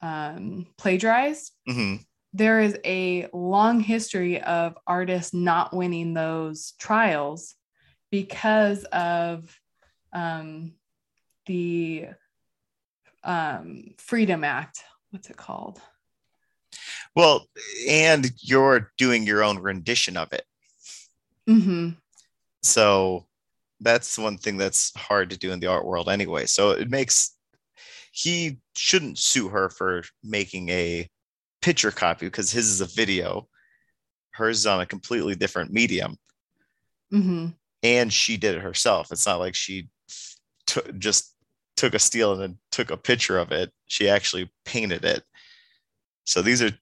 um, 0.00 0.66
plagiarized 0.76 1.52
Mhm. 1.68 2.04
there 2.32 2.60
is 2.60 2.78
a 2.84 3.26
long 3.32 3.80
history 3.80 4.40
of 4.42 4.76
artists 4.86 5.32
not 5.34 5.74
winning 5.74 6.14
those 6.14 6.72
trials 6.78 7.54
because 8.10 8.84
of 8.84 9.58
um, 10.12 10.74
the 11.46 12.06
um, 13.24 13.94
Freedom 13.98 14.44
Act. 14.44 14.82
What's 15.10 15.30
it 15.30 15.36
called? 15.36 15.80
well 17.16 17.46
and 17.88 18.30
you're 18.40 18.92
doing 18.98 19.26
your 19.26 19.42
own 19.42 19.58
rendition 19.58 20.16
of 20.16 20.32
it. 20.32 20.44
Hmm 21.46 21.90
so 22.62 23.26
that's 23.80 24.18
one 24.18 24.36
thing 24.36 24.56
that's 24.56 24.92
hard 24.96 25.30
to 25.30 25.38
do 25.38 25.52
in 25.52 25.60
the 25.60 25.68
art 25.68 25.86
world 25.86 26.08
anyway. 26.08 26.44
So 26.46 26.70
it 26.70 26.90
makes 26.90 27.36
he 28.10 28.58
shouldn't 28.76 29.18
sue 29.18 29.48
her 29.48 29.70
for 29.70 30.02
making 30.24 30.68
a 30.68 31.08
picture 31.62 31.92
copy 31.92 32.26
because 32.26 32.50
his 32.50 32.68
is 32.68 32.80
a 32.80 32.86
video. 32.86 33.48
Hers 34.32 34.58
is 34.58 34.66
on 34.66 34.80
a 34.80 34.86
completely 34.86 35.34
different 35.34 35.72
medium. 35.72 36.16
Hmm 37.10 37.48
and 37.82 38.12
she 38.12 38.36
did 38.36 38.56
it 38.56 38.62
herself. 38.62 39.12
It's 39.12 39.26
not 39.26 39.38
like 39.38 39.54
she 39.54 39.88
took 40.66 40.98
just 40.98 41.34
took 41.78 41.94
a 41.94 41.98
steel 41.98 42.32
and 42.32 42.42
then 42.42 42.58
took 42.72 42.90
a 42.90 42.96
picture 42.96 43.38
of 43.38 43.52
it. 43.52 43.72
She 43.86 44.08
actually 44.08 44.50
painted 44.64 45.04
it. 45.04 45.22
So 46.24 46.42
these 46.42 46.60
are 46.60 46.72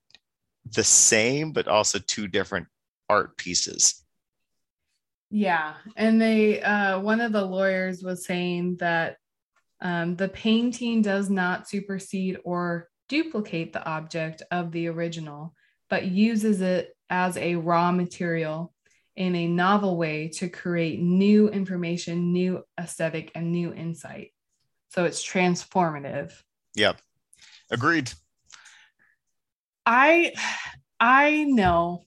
the 0.75 0.83
same 0.83 1.53
but 1.53 1.69
also 1.69 1.99
two 1.99 2.27
different 2.27 2.67
art 3.09 3.37
pieces. 3.37 4.03
Yeah, 5.31 5.75
and 5.97 6.21
they 6.21 6.63
uh, 6.63 7.01
one 7.01 7.21
of 7.21 7.33
the 7.33 7.45
lawyers 7.45 8.03
was 8.03 8.25
saying 8.25 8.77
that 8.79 9.19
um, 9.81 10.17
the 10.17 10.29
painting 10.29 11.03
does 11.03 11.29
not 11.29 11.69
supersede 11.69 12.39
or 12.45 12.89
duplicate 13.09 13.73
the 13.73 13.85
object 13.85 14.43
of 14.51 14.73
the 14.73 14.89
original, 14.89 15.55
but 15.91 16.07
uses 16.07 16.61
it 16.61 16.97
as 17.11 17.37
a 17.37 17.57
raw 17.57 17.93
material 17.93 18.73
in 19.17 19.35
a 19.35 19.47
novel 19.47 19.97
way 19.97 20.29
to 20.29 20.49
create 20.49 21.01
new 21.01 21.49
information, 21.49 22.33
new 22.33 22.65
aesthetic, 22.81 23.33
and 23.35 23.53
new 23.53 23.73
insight. 23.73 24.33
So 24.89 25.05
it's 25.05 25.27
transformative. 25.27 26.33
yep 26.75 27.01
agreed 27.71 28.13
I 29.87 30.33
I 30.99 31.45
know, 31.45 32.07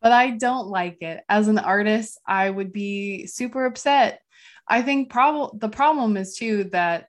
but 0.00 0.12
I 0.12 0.30
don't 0.30 0.68
like 0.68 1.02
it. 1.02 1.22
As 1.28 1.46
an 1.48 1.58
artist, 1.58 2.18
I 2.26 2.48
would 2.48 2.72
be 2.72 3.26
super 3.26 3.66
upset. 3.66 4.22
I 4.66 4.82
think 4.82 5.10
problem 5.10 5.58
the 5.58 5.68
problem 5.68 6.16
is 6.16 6.36
too 6.36 6.64
that 6.72 7.08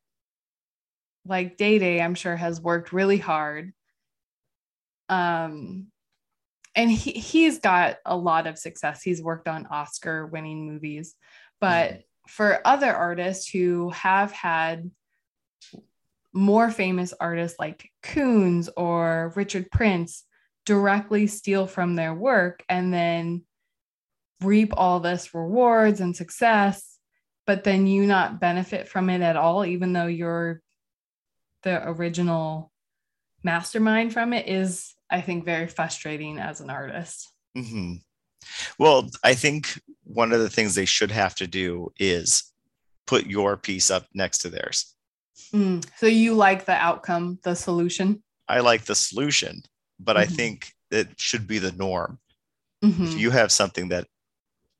like 1.25 1.55
Day 1.55 1.79
Day, 1.79 2.01
I'm 2.01 2.15
sure 2.15 2.35
has 2.35 2.59
worked 2.59 2.91
really 2.91 3.17
hard. 3.17 3.71
Um 5.07 5.87
and 6.75 6.91
he 6.91 7.11
he's 7.11 7.59
got 7.59 7.97
a 8.05 8.15
lot 8.15 8.47
of 8.47 8.57
success. 8.57 9.01
He's 9.01 9.21
worked 9.21 9.47
on 9.47 9.67
Oscar 9.67 10.27
winning 10.27 10.67
movies. 10.67 11.15
But 11.61 11.91
mm-hmm. 11.91 12.01
For 12.31 12.61
other 12.63 12.95
artists 12.95 13.49
who 13.49 13.89
have 13.89 14.31
had 14.31 14.89
more 16.31 16.71
famous 16.71 17.13
artists 17.19 17.59
like 17.59 17.91
Koons 18.01 18.69
or 18.77 19.33
Richard 19.35 19.69
Prince 19.69 20.23
directly 20.65 21.27
steal 21.27 21.67
from 21.67 21.95
their 21.95 22.13
work 22.13 22.63
and 22.69 22.93
then 22.93 23.41
reap 24.39 24.71
all 24.77 25.01
this 25.01 25.33
rewards 25.33 25.99
and 25.99 26.15
success, 26.15 26.97
but 27.45 27.65
then 27.65 27.85
you 27.85 28.07
not 28.07 28.39
benefit 28.39 28.87
from 28.87 29.09
it 29.09 29.21
at 29.21 29.35
all, 29.35 29.65
even 29.65 29.91
though 29.91 30.07
you're 30.07 30.61
the 31.63 31.85
original 31.85 32.71
mastermind 33.43 34.13
from 34.13 34.31
it, 34.31 34.47
is 34.47 34.95
I 35.09 35.19
think 35.19 35.43
very 35.43 35.67
frustrating 35.67 36.39
as 36.39 36.61
an 36.61 36.69
artist. 36.69 37.29
Mm-hmm. 37.57 37.95
Well, 38.77 39.09
I 39.23 39.33
think 39.33 39.79
one 40.03 40.31
of 40.31 40.39
the 40.39 40.49
things 40.49 40.75
they 40.75 40.85
should 40.85 41.11
have 41.11 41.35
to 41.35 41.47
do 41.47 41.91
is 41.97 42.51
put 43.07 43.25
your 43.25 43.57
piece 43.57 43.89
up 43.89 44.05
next 44.13 44.39
to 44.39 44.49
theirs. 44.49 44.95
Mm. 45.53 45.85
So 45.97 46.05
you 46.05 46.33
like 46.33 46.65
the 46.65 46.73
outcome, 46.73 47.39
the 47.43 47.55
solution? 47.55 48.23
I 48.47 48.59
like 48.59 48.85
the 48.85 48.95
solution, 48.95 49.61
but 49.99 50.15
mm-hmm. 50.15 50.31
I 50.31 50.35
think 50.35 50.73
it 50.91 51.07
should 51.17 51.47
be 51.47 51.59
the 51.59 51.71
norm. 51.73 52.19
Mm-hmm. 52.83 53.03
If 53.03 53.19
you 53.19 53.31
have 53.31 53.51
something 53.51 53.89
that 53.89 54.07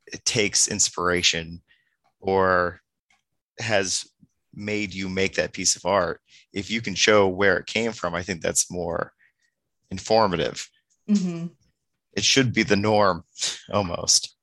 it 0.07 0.23
takes 0.25 0.67
inspiration 0.67 1.61
or 2.19 2.81
has 3.59 4.05
made 4.53 4.93
you 4.93 5.07
make 5.07 5.35
that 5.35 5.53
piece 5.53 5.75
of 5.75 5.85
art, 5.85 6.21
if 6.53 6.69
you 6.69 6.81
can 6.81 6.95
show 6.95 7.27
where 7.27 7.57
it 7.57 7.67
came 7.67 7.91
from, 7.91 8.15
I 8.15 8.23
think 8.23 8.41
that's 8.41 8.71
more 8.71 9.13
informative. 9.89 10.69
Mm-hmm. 11.09 11.47
It 12.13 12.23
should 12.23 12.53
be 12.53 12.63
the 12.63 12.75
norm 12.75 13.23
almost. 13.71 14.35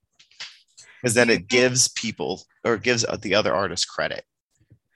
Because 1.01 1.15
then 1.15 1.31
it 1.31 1.49
gives 1.49 1.89
people 1.89 2.43
or 2.65 2.77
gives 2.77 3.05
the 3.23 3.35
other 3.35 3.55
artists 3.55 3.87
credit 3.87 4.25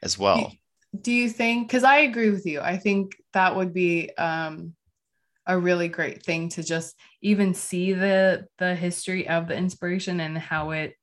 as 0.03 0.19
well 0.19 0.53
do 1.01 1.13
you 1.13 1.29
think 1.29 1.67
because 1.67 1.85
i 1.85 1.99
agree 1.99 2.31
with 2.31 2.47
you 2.47 2.61
i 2.61 2.77
think 2.77 3.17
that 3.33 3.57
would 3.57 3.73
be 3.73 4.11
um, 4.17 4.75
a 5.47 5.59
really 5.59 5.89
great 5.89 6.23
thing 6.23 6.49
to 6.51 6.63
just 6.63 6.95
even 7.23 7.55
see 7.55 7.93
the 7.93 8.47
the 8.59 8.75
history 8.75 9.29
of 9.29 9.49
the 9.49 9.57
inspiration 9.57 10.21
and 10.21 10.37
how 10.37 10.71
it 10.71 10.95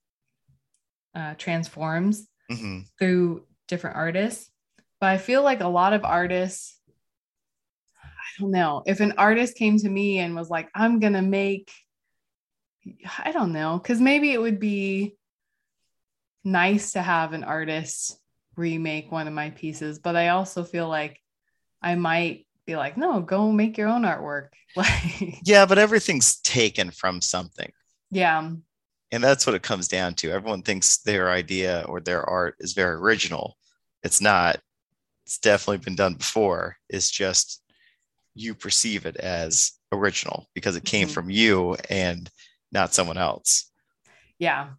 uh, 1.16 1.34
transforms 1.38 2.28
mm-hmm. 2.52 2.82
through 3.00 3.44
different 3.68 3.96
artists 3.96 4.52
but 5.00 5.10
i 5.10 5.18
feel 5.18 5.42
like 5.42 5.62
a 5.62 5.68
lot 5.68 5.94
of 5.94 6.06
artists 6.06 6.79
i 8.30 8.42
don't 8.42 8.52
know 8.52 8.84
if 8.86 9.00
an 9.00 9.14
artist 9.18 9.56
came 9.56 9.78
to 9.78 9.90
me 9.90 10.20
and 10.20 10.36
was 10.36 10.50
like 10.50 10.70
i'm 10.76 11.00
gonna 11.00 11.22
make 11.22 11.72
i 13.18 13.32
don't 13.32 13.52
know 13.52 13.78
because 13.78 14.00
maybe 14.00 14.32
it 14.32 14.42
would 14.42 14.60
be 14.60 15.16
nice 16.44 16.94
to 16.94 17.02
have 17.02 17.34
an 17.34 17.44
artist 17.44 18.20
remake 18.56 19.12
one 19.12 19.28
of 19.28 19.34
my 19.34 19.50
pieces, 19.52 20.00
but 20.00 20.16
I 20.16 20.30
also 20.30 20.64
feel 20.64 20.88
like 20.88 21.20
I 21.82 21.96
might 21.96 22.46
be 22.66 22.76
like, 22.76 22.98
no, 22.98 23.22
go 23.22 23.52
make 23.52 23.78
your 23.78 23.88
own 23.88 24.04
artwork. 24.04 24.50
Like 24.76 25.40
Yeah, 25.44 25.66
but 25.66 25.80
everything's 25.80 26.40
taken 26.42 26.92
from 26.92 27.22
something. 27.22 27.72
Yeah. 28.12 28.52
And 29.12 29.24
that's 29.24 29.48
what 29.48 29.56
it 29.56 29.64
comes 29.64 29.88
down 29.88 30.14
to. 30.16 30.32
Everyone 30.32 30.62
thinks 30.62 31.00
their 31.00 31.32
idea 31.32 31.84
or 31.90 32.00
their 32.00 32.24
art 32.24 32.56
is 32.60 32.74
very 32.74 32.96
original. 32.98 33.58
It's 34.04 34.22
not. 34.22 34.60
It's 35.26 35.40
definitely 35.40 35.80
been 35.80 35.96
done 35.96 36.14
before. 36.14 36.78
It's 36.88 37.10
just 37.10 37.64
you 38.40 38.56
perceive 38.56 39.06
it 39.06 39.18
as 39.18 39.74
original 39.92 40.48
because 40.54 40.76
it 40.76 40.86
came 40.86 41.08
mm-hmm. 41.08 41.14
from 41.14 41.30
you 41.30 41.76
and 41.90 42.30
not 42.72 42.94
someone 42.94 43.18
else. 43.18 43.70
Yeah. 44.38 44.70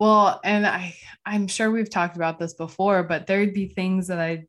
Well, 0.00 0.40
and 0.42 0.66
I 0.66 0.96
I'm 1.24 1.46
sure 1.46 1.70
we've 1.70 1.90
talked 1.90 2.16
about 2.16 2.38
this 2.38 2.54
before, 2.54 3.02
but 3.02 3.26
there'd 3.26 3.54
be 3.54 3.68
things 3.68 4.08
that 4.08 4.18
I 4.18 4.46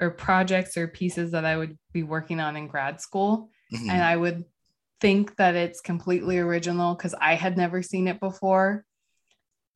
or 0.00 0.10
projects 0.10 0.76
or 0.76 0.86
pieces 0.86 1.32
that 1.32 1.44
I 1.44 1.56
would 1.56 1.76
be 1.92 2.04
working 2.04 2.38
on 2.38 2.56
in 2.56 2.68
grad 2.68 3.00
school 3.00 3.50
mm-hmm. 3.72 3.90
and 3.90 4.02
I 4.02 4.16
would 4.16 4.44
think 5.00 5.34
that 5.36 5.56
it's 5.56 5.80
completely 5.80 6.38
original 6.38 6.94
cuz 6.94 7.14
I 7.20 7.34
had 7.34 7.56
never 7.56 7.82
seen 7.82 8.06
it 8.06 8.20
before. 8.20 8.84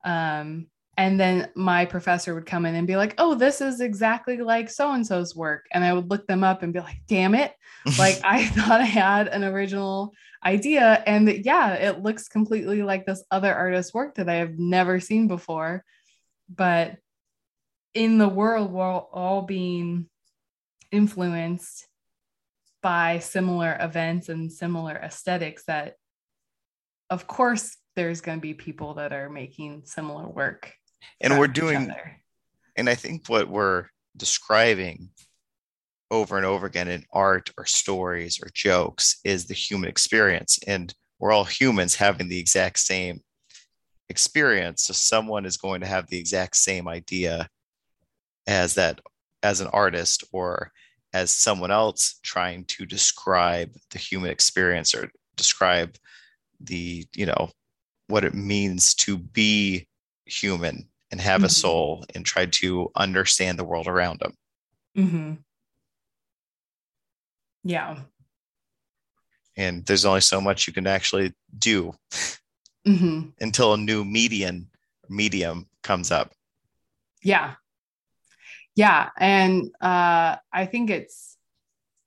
Um 0.05 0.69
and 0.97 1.19
then 1.19 1.49
my 1.55 1.87
professor 1.87 2.35
would 2.35 2.47
come 2.47 2.67
in 2.67 2.75
and 2.75 2.87
be 2.87 2.97
like, 2.97 3.15
"Oh, 3.19 3.35
this 3.35 3.61
is 3.61 3.81
exactly 3.81 4.39
like 4.39 4.71
so 4.71 4.93
and 4.93 5.07
so's 5.07 5.35
work." 5.35 5.67
And 5.73 5.85
I 5.85 5.93
would 5.93 6.11
look 6.11 6.27
them 6.27 6.45
up 6.45 6.63
and 6.63 6.73
be 6.73 6.81
like, 6.81 7.01
"Damn 7.09 7.35
it. 7.35 7.55
like 7.99 8.21
I 8.25 8.47
thought 8.49 8.81
I 8.81 8.85
had 8.85 9.29
an 9.29 9.45
original 9.45 10.13
idea. 10.45 11.03
And 11.07 11.29
yeah, 11.45 11.75
it 11.75 12.03
looks 12.03 12.29
completely 12.29 12.83
like 12.83 13.07
this 13.07 13.25
other 13.31 13.55
artist's 13.55 13.95
work 13.95 14.17
that 14.17 14.29
I 14.29 14.35
have 14.35 14.59
never 14.59 15.01
seen 15.01 15.29
before. 15.29 15.85
But 16.49 16.97
in 17.95 18.19
the 18.19 18.29
world, 18.29 18.73
we're 18.73 18.85
all 18.85 19.43
being 19.43 20.07
influenced 20.91 21.87
by 22.83 23.21
similar 23.21 23.77
events 23.81 24.29
and 24.29 24.53
similar 24.53 24.95
aesthetics 24.97 25.65
that 25.65 25.95
of 27.09 27.27
course 27.27 27.77
there's 27.95 28.21
going 28.21 28.39
to 28.39 28.43
be 28.43 28.55
people 28.55 28.95
that 28.95 29.13
are 29.13 29.31
making 29.31 29.83
similar 29.85 30.29
work 30.29 30.75
and 31.21 31.39
we're 31.39 31.47
doing 31.47 31.93
and 32.77 32.89
i 32.89 32.95
think 32.95 33.29
what 33.29 33.49
we're 33.49 33.87
describing 34.17 35.11
over 36.13 36.37
and 36.37 36.45
over 36.45 36.67
again 36.67 36.89
in 36.89 37.05
art 37.11 37.51
or 37.57 37.65
stories 37.65 38.39
or 38.41 38.51
jokes 38.53 39.19
is 39.25 39.47
the 39.47 39.55
human 39.55 39.89
experience. 39.89 40.59
And 40.67 40.95
we're 41.19 41.33
all 41.33 41.45
humans 41.45 41.95
having 41.95 42.29
the 42.29 42.39
exact 42.39 42.79
same 42.79 43.23
experience. 44.11 44.85
So 44.85 44.93
someone 44.93 45.47
is 45.47 45.57
going 45.57 45.81
to 45.81 45.87
have 45.87 46.07
the 46.09 46.19
exact 46.19 46.57
same 46.57 46.87
idea 46.87 47.49
as 48.47 48.75
that 48.75 49.01
as 49.43 49.63
an 49.63 49.69
artist 49.69 50.23
or 50.33 50.71
as 51.15 51.31
someone 51.31 51.71
else 51.71 52.21
trying 52.23 52.65
to 52.67 52.85
describe 52.85 53.73
the 53.91 53.99
human 53.99 54.31
experience 54.31 54.95
or 54.95 55.11
describe 55.37 55.97
the, 56.61 57.07
you 57.17 57.25
know, 57.25 57.51
what 58.09 58.25
it 58.25 58.35
means 58.35 58.95
to 58.95 59.17
be 59.17 59.89
human 60.27 60.89
and 61.13 61.21
have 61.21 61.41
mm-hmm. 61.41 61.47
a 61.47 61.51
soul 61.51 62.05
and 62.15 62.25
try 62.25 62.47
to 62.47 62.91
understand 62.97 63.59
the 63.59 63.65
world 63.65 63.87
around 63.87 64.19
them. 64.21 64.33
Mm-hmm. 64.97 65.33
Yeah. 67.65 67.99
And 69.57 69.85
there's 69.85 70.07
only 70.07 70.23
so 70.23 70.41
much 70.41 70.67
you 70.67 70.73
can 70.73 70.87
actually 70.87 71.35
do 71.57 71.93
mm-hmm. 72.87 73.29
until 73.41 73.75
a 73.75 73.79
new 73.79 74.05
median 74.05 74.69
medium 75.09 75.69
comes 75.83 76.11
up. 76.11 76.33
Yeah. 77.23 77.55
Yeah. 78.75 79.11
And 79.19 79.71
uh, 79.81 80.37
I 80.51 80.65
think 80.65 80.89
it's 80.89 81.37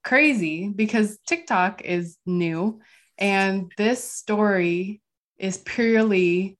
crazy 0.04 0.68
because 0.70 1.20
TikTok 1.28 1.84
is 1.84 2.18
new 2.26 2.82
and 3.20 3.72
this 3.78 4.04
story 4.04 5.02
is 5.38 5.58
purely 5.60 6.58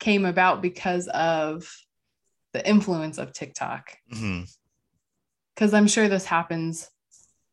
came 0.00 0.24
about 0.24 0.62
because 0.62 1.06
of 1.08 1.72
the 2.52 2.66
influence 2.66 3.18
of 3.18 3.32
TikTok. 3.32 3.96
Because 4.08 4.20
mm-hmm. 4.20 5.74
I'm 5.76 5.86
sure 5.86 6.08
this 6.08 6.24
happens 6.24 6.90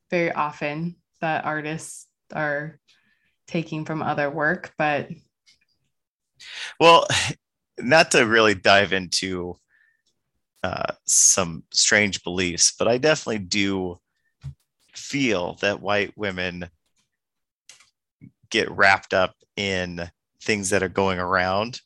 very 0.10 0.32
often 0.32 0.96
that 1.22 1.46
artists 1.46 2.08
are 2.34 2.80
taking 3.48 3.86
from 3.86 4.02
other 4.02 4.30
work, 4.30 4.74
but 4.78 5.10
well, 6.80 7.06
not 7.80 8.12
to 8.12 8.26
really 8.26 8.56
dive 8.56 8.94
into 8.94 9.56
uh, 10.64 10.94
some 11.06 11.64
strange 11.72 12.24
beliefs, 12.24 12.74
but 12.78 12.88
I 12.88 12.98
definitely 12.98 13.40
do 13.40 14.00
feel 14.94 15.54
that 15.62 15.82
white 15.82 16.18
women 16.18 16.70
get 18.50 18.72
wrapped 18.72 19.14
up 19.14 19.36
in 19.56 20.10
things 20.42 20.70
that 20.70 20.84
are 20.84 20.90
going 20.90 21.20
around 21.20 21.82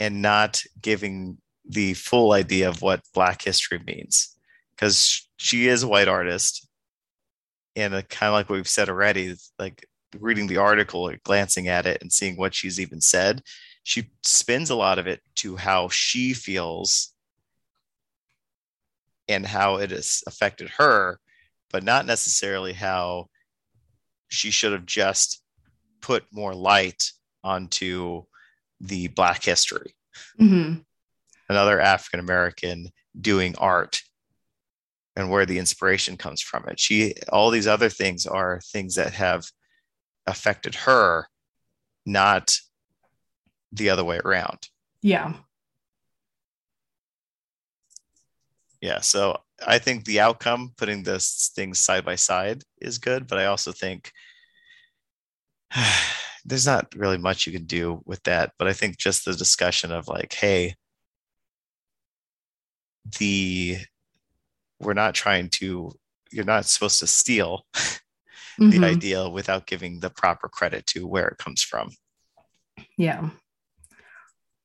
and 0.00 0.22
not 0.22 0.62
giving 0.80 1.36
the 1.68 1.94
full 1.94 2.32
idea 2.32 2.68
of 2.68 2.82
what 2.82 3.02
black 3.14 3.42
history 3.42 3.78
means. 3.86 4.36
Because 4.70 5.28
she 5.36 5.68
is 5.68 5.82
a 5.82 5.88
white 5.88 6.08
artist. 6.08 6.66
And 7.76 7.94
uh, 7.94 8.02
kind 8.02 8.28
of 8.30 8.34
like 8.34 8.48
we've 8.48 8.66
said 8.66 8.88
already, 8.88 9.36
like 9.58 9.86
reading 10.18 10.46
the 10.46 10.56
article 10.56 11.06
or 11.06 11.18
glancing 11.22 11.68
at 11.68 11.86
it 11.86 12.00
and 12.00 12.12
seeing 12.12 12.36
what 12.36 12.54
she's 12.54 12.80
even 12.80 13.00
said, 13.00 13.42
she 13.84 14.10
spins 14.22 14.70
a 14.70 14.74
lot 14.74 14.98
of 14.98 15.06
it 15.06 15.20
to 15.36 15.56
how 15.56 15.88
she 15.88 16.32
feels 16.32 17.12
and 19.28 19.46
how 19.46 19.76
it 19.76 19.90
has 19.90 20.24
affected 20.26 20.68
her, 20.70 21.20
but 21.70 21.84
not 21.84 22.06
necessarily 22.06 22.72
how 22.72 23.26
she 24.28 24.50
should 24.50 24.72
have 24.72 24.86
just 24.86 25.42
put 26.00 26.24
more 26.32 26.54
light 26.54 27.12
onto 27.44 28.24
the 28.80 29.08
Black 29.08 29.44
history. 29.44 29.94
Mhm. 30.40 30.84
Another 31.48 31.80
African 31.80 32.20
American 32.20 32.90
doing 33.20 33.56
art 33.56 34.02
and 35.16 35.28
where 35.30 35.44
the 35.44 35.58
inspiration 35.58 36.16
comes 36.16 36.40
from 36.40 36.68
it. 36.68 36.78
She, 36.78 37.14
all 37.28 37.50
these 37.50 37.66
other 37.66 37.88
things 37.88 38.26
are 38.26 38.60
things 38.72 38.94
that 38.94 39.12
have 39.14 39.44
affected 40.26 40.74
her, 40.76 41.28
not 42.06 42.56
the 43.72 43.90
other 43.90 44.04
way 44.04 44.18
around. 44.24 44.68
Yeah. 45.02 45.34
Yeah. 48.80 49.00
So 49.00 49.42
I 49.66 49.78
think 49.78 50.04
the 50.04 50.20
outcome, 50.20 50.72
putting 50.76 51.02
this 51.02 51.50
things 51.54 51.80
side 51.80 52.04
by 52.04 52.14
side, 52.14 52.62
is 52.80 52.98
good. 52.98 53.26
But 53.26 53.38
I 53.38 53.46
also 53.46 53.72
think 53.72 54.12
there's 56.44 56.66
not 56.66 56.94
really 56.94 57.18
much 57.18 57.46
you 57.46 57.52
can 57.52 57.64
do 57.66 58.02
with 58.06 58.22
that. 58.24 58.52
But 58.58 58.68
I 58.68 58.72
think 58.72 58.96
just 58.98 59.24
the 59.24 59.34
discussion 59.34 59.92
of 59.92 60.08
like, 60.08 60.32
hey, 60.32 60.74
the 63.18 63.78
we're 64.80 64.94
not 64.94 65.14
trying 65.14 65.50
to, 65.50 65.92
you're 66.32 66.44
not 66.44 66.64
supposed 66.64 67.00
to 67.00 67.06
steal 67.06 67.66
the 68.58 68.78
Mhm. 68.78 68.84
idea 68.84 69.28
without 69.28 69.66
giving 69.66 70.00
the 70.00 70.10
proper 70.10 70.48
credit 70.48 70.86
to 70.86 71.06
where 71.06 71.28
it 71.28 71.38
comes 71.38 71.62
from. 71.62 71.90
Yeah. 72.96 73.30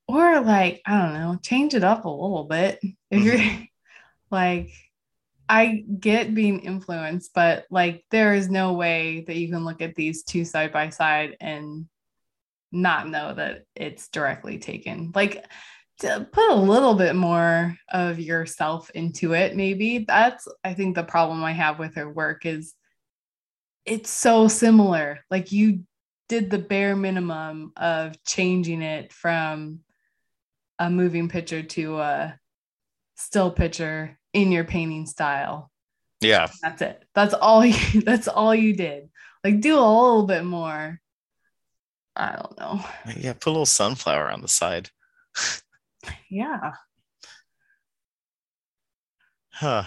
Or 0.07 0.39
like, 0.41 0.81
I 0.85 1.01
don't 1.01 1.13
know, 1.13 1.39
change 1.41 1.73
it 1.73 1.83
up 1.83 2.05
a 2.05 2.09
little 2.09 2.45
bit. 2.45 2.79
If 3.11 3.23
you're 3.23 3.38
like, 4.31 4.69
I 5.47 5.84
get 5.99 6.34
being 6.34 6.62
influenced, 6.62 7.31
but 7.34 7.65
like, 7.69 8.05
there 8.12 8.34
is 8.34 8.49
no 8.49 8.73
way 8.73 9.23
that 9.27 9.36
you 9.36 9.49
can 9.49 9.63
look 9.63 9.81
at 9.81 9.95
these 9.95 10.23
two 10.23 10.45
side 10.45 10.73
by 10.73 10.89
side 10.89 11.38
and 11.39 11.88
not 12.71 13.08
know 13.08 13.34
that 13.34 13.63
it's 13.75 14.08
directly 14.10 14.58
taken. 14.58 15.12
Like, 15.13 15.45
to 15.99 16.27
put 16.31 16.49
a 16.49 16.55
little 16.55 16.95
bit 16.95 17.15
more 17.15 17.77
of 17.89 18.19
yourself 18.19 18.89
into 18.89 19.34
it, 19.34 19.55
maybe. 19.55 19.99
That's, 19.99 20.47
I 20.63 20.73
think, 20.73 20.95
the 20.95 21.03
problem 21.03 21.43
I 21.43 21.53
have 21.53 21.79
with 21.79 21.95
her 21.95 22.10
work 22.10 22.45
is 22.45 22.73
it's 23.86 24.10
so 24.10 24.47
similar. 24.47 25.19
Like, 25.31 25.51
you 25.51 25.84
did 26.27 26.49
the 26.49 26.60
bare 26.60 26.95
minimum 26.95 27.71
of 27.77 28.21
changing 28.25 28.81
it 28.81 29.13
from 29.13 29.81
a 30.79 30.89
moving 30.89 31.29
picture 31.29 31.63
to 31.63 31.99
a 31.99 32.39
still 33.15 33.51
picture 33.51 34.19
in 34.36 34.52
your 34.52 34.63
painting 34.65 35.06
style. 35.06 35.71
Yeah. 36.21 36.50
That's 36.62 36.82
it. 36.82 37.04
That's 37.13 37.34
all 37.34 37.65
you 37.65 38.02
that's 38.06 38.28
all 38.28 38.54
you 38.54 38.76
did. 38.76 39.10
Like 39.43 39.62
do 39.62 39.76
a 39.76 39.80
little 39.80 40.26
bit 40.28 40.43
more. 40.43 41.00
I 42.15 42.32
don't 42.36 42.58
know. 42.58 42.86
Yeah. 43.17 43.34
Put 43.34 43.48
a 43.48 43.52
little 43.52 43.65
sunflower 43.65 44.30
on 44.30 44.41
the 44.41 44.48
side. 44.48 44.89
Yeah. 46.30 46.71
Huh. 49.52 49.84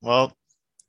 Well, 0.00 0.36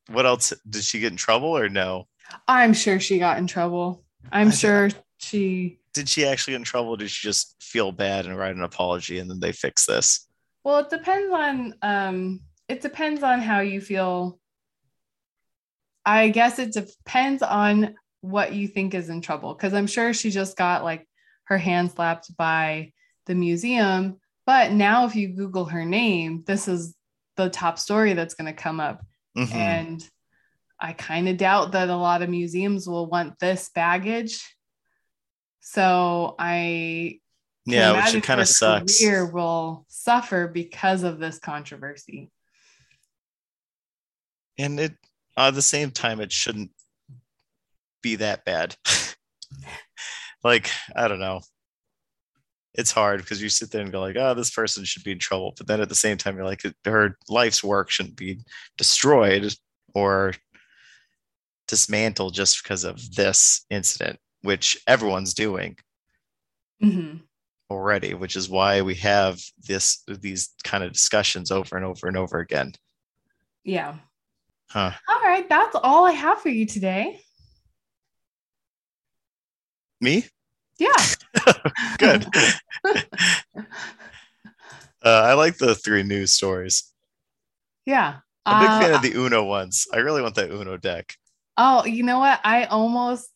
what 0.10 0.26
else? 0.26 0.54
Did 0.70 0.84
she 0.84 1.00
get 1.00 1.12
in 1.12 1.18
trouble 1.18 1.50
or 1.58 1.70
no? 1.70 2.08
I'm 2.48 2.74
sure 2.74 3.00
she 3.00 3.20
got 3.20 3.38
in 3.38 3.48
trouble. 3.48 4.04
I'm 4.32 4.50
I- 4.50 4.52
sure 4.52 4.90
she 5.18 5.80
Did 5.94 6.10
she 6.10 6.26
actually 6.26 6.54
get 6.54 6.58
in 6.58 6.64
trouble? 6.64 6.92
Or 6.92 6.98
did 6.98 7.10
she 7.10 7.28
just 7.28 7.56
feel 7.62 7.92
bad 7.92 8.26
and 8.26 8.38
write 8.38 8.56
an 8.56 8.64
apology 8.64 9.20
and 9.20 9.30
then 9.30 9.40
they 9.40 9.52
fix 9.52 9.86
this? 9.86 10.27
Well, 10.68 10.80
it 10.80 10.90
depends 10.90 11.34
on 11.34 11.76
um 11.82 12.42
it 12.68 12.82
depends 12.82 13.24
on 13.24 13.40
how 13.40 13.62
you 13.62 13.80
feel. 13.80 14.38
I 16.06 16.28
guess 16.28 16.60
it 16.60 16.74
depends 16.74 17.42
on 17.42 17.96
what 18.20 18.52
you 18.54 18.68
think 18.68 18.94
is 18.94 19.08
in 19.08 19.22
trouble 19.22 19.54
because 19.54 19.74
I'm 19.74 19.88
sure 19.88 20.14
she 20.14 20.30
just 20.30 20.58
got 20.58 20.84
like 20.84 21.08
her 21.46 21.58
hand 21.58 21.92
slapped 21.92 22.36
by 22.36 22.92
the 23.28 23.34
museum, 23.34 24.20
but 24.46 24.74
now 24.74 25.06
if 25.06 25.16
you 25.16 25.30
google 25.30 25.64
her 25.64 25.86
name, 25.86 26.44
this 26.46 26.68
is 26.68 26.98
the 27.38 27.50
top 27.50 27.80
story 27.80 28.12
that's 28.12 28.34
going 28.34 28.54
to 28.54 28.62
come 28.62 28.82
up 28.82 29.06
Mhm. 29.38 29.56
and 29.56 30.10
I 30.82 30.92
kind 30.92 31.30
of 31.30 31.38
doubt 31.38 31.72
that 31.72 31.88
a 31.88 31.96
lot 31.96 32.24
of 32.24 32.30
museums 32.30 32.90
will 32.90 33.08
want 33.08 33.40
this 33.40 33.70
baggage. 33.70 34.44
So 35.62 36.36
I 36.38 37.22
yeah, 37.68 38.06
which 38.06 38.16
it 38.16 38.24
kind 38.24 38.40
of 38.40 38.48
sucks. 38.48 39.00
Career 39.00 39.26
will 39.26 39.86
suffer 39.90 40.48
because 40.48 41.04
of 41.04 41.20
this 41.20 41.38
controversy. 41.38 42.32
And 44.58 44.80
it 44.80 44.94
at 45.38 45.54
the 45.54 45.62
same 45.62 45.92
time, 45.92 46.20
it 46.20 46.32
shouldn't 46.32 46.72
be 48.02 48.16
that 48.16 48.46
bad. 48.46 48.76
like, 50.44 50.70
I 50.96 51.08
don't 51.08 51.20
know. 51.20 51.42
It's 52.74 52.92
hard 52.92 53.22
because 53.22 53.42
you 53.42 53.50
sit 53.50 53.72
there 53.72 53.82
and 53.82 53.92
go 53.92 54.02
like, 54.02 54.16
oh, 54.18 54.34
this 54.34 54.52
person 54.52 54.84
should 54.86 55.04
be 55.04 55.12
in 55.12 55.20
trouble. 55.20 55.54
But 55.58 55.68
then 55.68 55.82
at 55.82 55.90
the 55.90 55.96
same 55.96 56.18
time, 56.18 56.36
you're 56.36 56.46
like, 56.46 56.64
her 56.86 57.18
life's 57.28 57.64
work 57.64 57.90
shouldn't 57.90 58.16
be 58.16 58.40
destroyed 58.78 59.54
or 59.94 60.34
dismantled 61.68 62.34
just 62.34 62.64
because 62.64 62.84
of 62.84 63.16
this 63.16 63.66
incident, 63.70 64.20
which 64.42 64.78
everyone's 64.88 65.34
doing 65.34 65.78
Mhm. 66.82 67.22
Already, 67.70 68.14
which 68.14 68.36
is 68.36 68.50
why 68.50 68.82
we 68.82 68.96
have 68.96 69.40
this 69.68 70.04
these 70.08 70.50
kind 70.64 70.84
of 70.84 70.94
discussions 70.94 71.52
over 71.52 71.76
and 71.76 71.86
over 71.86 72.08
and 72.08 72.18
over 72.18 72.40
again. 72.40 72.74
Yeah. 73.64 73.96
Huh. 74.70 74.92
All 75.08 75.22
right. 75.22 75.48
That's 75.48 75.76
all 75.84 76.06
I 76.06 76.12
have 76.12 76.42
for 76.42 76.50
you 76.50 76.66
today. 76.66 77.20
Me? 80.02 80.26
Yeah. 80.78 80.90
Good. 81.98 82.26
uh, 82.86 82.96
I 85.04 85.34
like 85.34 85.58
the 85.58 85.76
three 85.76 86.04
news 86.04 86.34
stories. 86.34 86.92
yeah. 87.86 88.20
I'm 88.46 88.56
a 88.58 88.60
big 88.60 88.70
Uh, 88.70 88.80
fan 88.80 88.94
of 88.94 89.02
the 89.02 89.14
Uno 89.14 89.44
ones. 89.44 89.88
I 89.94 89.98
really 89.98 90.22
want 90.22 90.36
that 90.36 90.50
Uno 90.52 90.78
deck. 90.78 91.16
oh, 91.58 91.84
you 91.86 92.04
know 92.04 92.20
what? 92.20 92.40
I 92.46 92.64
almost 92.66 93.30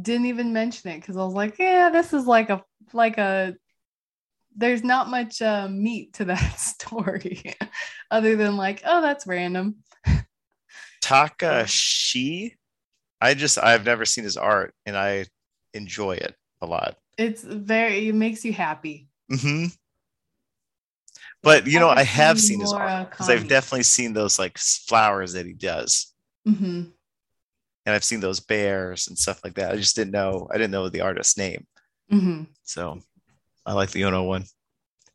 didn't 0.00 0.26
even 0.26 0.52
mention 0.52 0.90
it 0.90 1.00
because 1.00 1.16
I 1.16 1.24
was 1.24 1.32
like, 1.34 1.58
yeah, 1.58 1.88
this 1.90 2.12
is 2.12 2.26
like 2.26 2.50
a 2.50 2.62
like 2.92 3.16
a 3.18 3.54
there's 4.56 4.82
not 4.84 5.08
much 5.08 5.40
uh, 5.42 5.68
meat 5.68 6.14
to 6.14 6.24
that 6.26 6.58
story 6.58 7.54
other 8.10 8.36
than 8.36 8.56
like, 8.56 8.82
oh, 8.84 9.00
that's 9.00 9.26
random. 9.26 9.76
Takashi. 11.02 12.54
I 13.20 13.34
just 13.34 13.58
I've 13.58 13.84
never 13.84 14.04
seen 14.04 14.24
his 14.24 14.36
art 14.36 14.74
and 14.86 14.96
I 14.96 15.26
enjoy 15.74 16.12
it 16.12 16.34
a 16.60 16.66
lot. 16.66 16.96
It's 17.18 17.42
very 17.44 18.08
it 18.08 18.14
makes 18.14 18.44
you 18.44 18.52
happy. 18.52 19.08
hmm 19.30 19.66
But 21.42 21.66
you 21.66 21.78
know, 21.78 21.88
I 21.88 22.02
have 22.02 22.40
seen 22.40 22.60
his 22.60 22.72
art 22.72 23.10
because 23.10 23.28
I've 23.28 23.48
definitely 23.48 23.82
seen 23.84 24.12
those 24.12 24.38
like 24.38 24.58
flowers 24.58 25.32
that 25.34 25.46
he 25.46 25.52
does, 25.52 26.12
Mhm. 26.48 26.92
and 27.86 27.94
I've 27.94 28.04
seen 28.04 28.20
those 28.20 28.40
bears 28.40 29.08
and 29.08 29.18
stuff 29.18 29.42
like 29.44 29.54
that. 29.54 29.72
I 29.72 29.76
just 29.76 29.94
didn't 29.96 30.12
know 30.12 30.48
I 30.50 30.54
didn't 30.54 30.70
know 30.72 30.88
the 30.88 31.00
artist's 31.02 31.36
name, 31.36 31.66
Mhm. 32.12 32.46
so 32.62 33.00
I 33.64 33.72
like 33.74 33.90
the 33.90 34.02
Uno 34.02 34.24
one. 34.24 34.44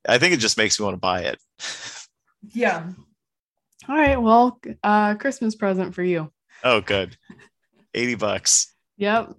I 0.08 0.18
think 0.18 0.34
it 0.34 0.40
just 0.40 0.58
makes 0.58 0.80
me 0.80 0.84
want 0.86 0.96
to 0.96 1.00
buy 1.00 1.22
it. 1.22 1.40
Yeah. 2.54 2.88
All 3.90 3.96
right. 3.96 4.22
Well, 4.22 4.60
uh, 4.84 5.16
Christmas 5.16 5.56
present 5.56 5.94
for 5.94 6.04
you. 6.04 6.32
Oh, 6.64 6.82
good, 6.82 7.18
eighty 7.94 8.16
bucks. 8.16 8.74
Yep. 8.98 9.34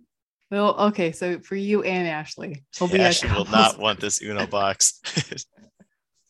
Well, 0.50 0.76
okay. 0.88 1.12
So 1.12 1.40
for 1.40 1.56
you 1.56 1.82
and 1.82 2.08
Ashley, 2.08 2.64
will 2.80 2.88
be 2.88 3.00
Ashley 3.00 3.30
will 3.30 3.44
not 3.46 3.78
want 3.78 4.00
this 4.00 4.22
Uno 4.22 4.46
box. 4.46 5.00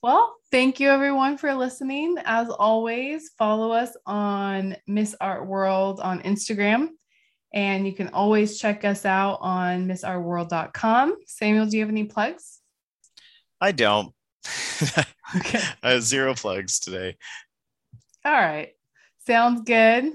Well, 0.00 0.36
thank 0.52 0.78
you 0.78 0.90
everyone 0.90 1.38
for 1.38 1.52
listening. 1.54 2.18
As 2.24 2.48
always, 2.50 3.30
follow 3.36 3.72
us 3.72 3.96
on 4.06 4.76
Miss 4.86 5.16
Art 5.20 5.44
World 5.44 5.98
on 5.98 6.22
Instagram. 6.22 6.90
And 7.52 7.84
you 7.84 7.92
can 7.92 8.08
always 8.10 8.60
check 8.60 8.84
us 8.84 9.04
out 9.04 9.38
on 9.40 9.88
missartworld.com. 9.88 11.16
Samuel, 11.26 11.66
do 11.66 11.76
you 11.76 11.82
have 11.82 11.90
any 11.90 12.04
plugs? 12.04 12.57
I 13.60 13.72
don't. 13.72 14.12
Okay. 15.36 15.60
I 15.82 15.90
have 15.90 16.02
zero 16.02 16.34
plugs 16.34 16.80
today. 16.80 17.16
All 18.24 18.32
right. 18.32 18.70
Sounds 19.26 19.62
good. 19.62 20.12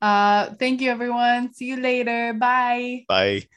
Uh, 0.00 0.54
thank 0.58 0.80
you, 0.80 0.90
everyone. 0.90 1.52
See 1.52 1.66
you 1.66 1.76
later. 1.76 2.34
Bye. 2.34 3.04
Bye. 3.08 3.48